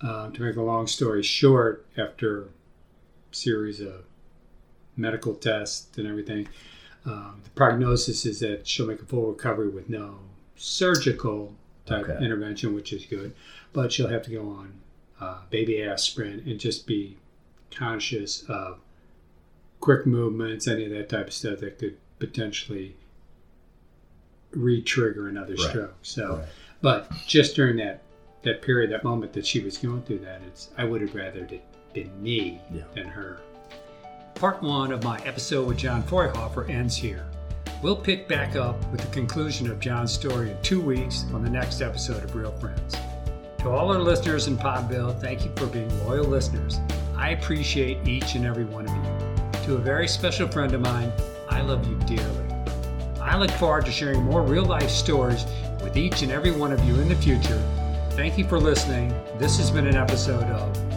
[0.00, 2.46] Um, to make a long story short, after a
[3.30, 4.02] series of
[4.96, 6.48] medical tests and everything,
[7.06, 10.18] um, the prognosis is that she'll make a full recovery with no
[10.56, 11.54] surgical
[11.86, 12.24] type Okay.
[12.24, 13.32] intervention, which is good,
[13.72, 14.72] but she'll have to go on
[15.20, 17.16] uh, baby aspirin and just be
[17.70, 18.80] conscious of
[19.82, 22.96] quick movements, any of that type of stuff that could potentially
[24.52, 25.68] re-trigger another Right.
[25.70, 25.94] stroke.
[26.02, 26.48] So, Right.
[26.80, 28.00] but just during that
[28.44, 31.44] that period, that moment that she was going through that, it's I would have rather
[31.44, 31.62] it
[31.94, 32.82] been me Yeah.
[32.94, 33.38] than her.
[34.34, 37.24] Part one of my episode with John Fraunhofer ends here.
[37.84, 41.50] We'll pick back up with the conclusion of John's story in two weeks on the
[41.50, 42.96] next episode of Real Friends.
[43.60, 46.80] To all our listeners in Podville, thank you for being loyal listeners.
[47.16, 49.21] I appreciate each and every one of you.
[49.62, 51.12] To a very special friend of mine,
[51.48, 52.46] I love you dearly.
[53.20, 55.46] I look forward to sharing more real life stories
[55.84, 57.62] with each and every one of you in the future.
[58.10, 59.14] Thank you for listening.
[59.38, 60.91] This has been an episode of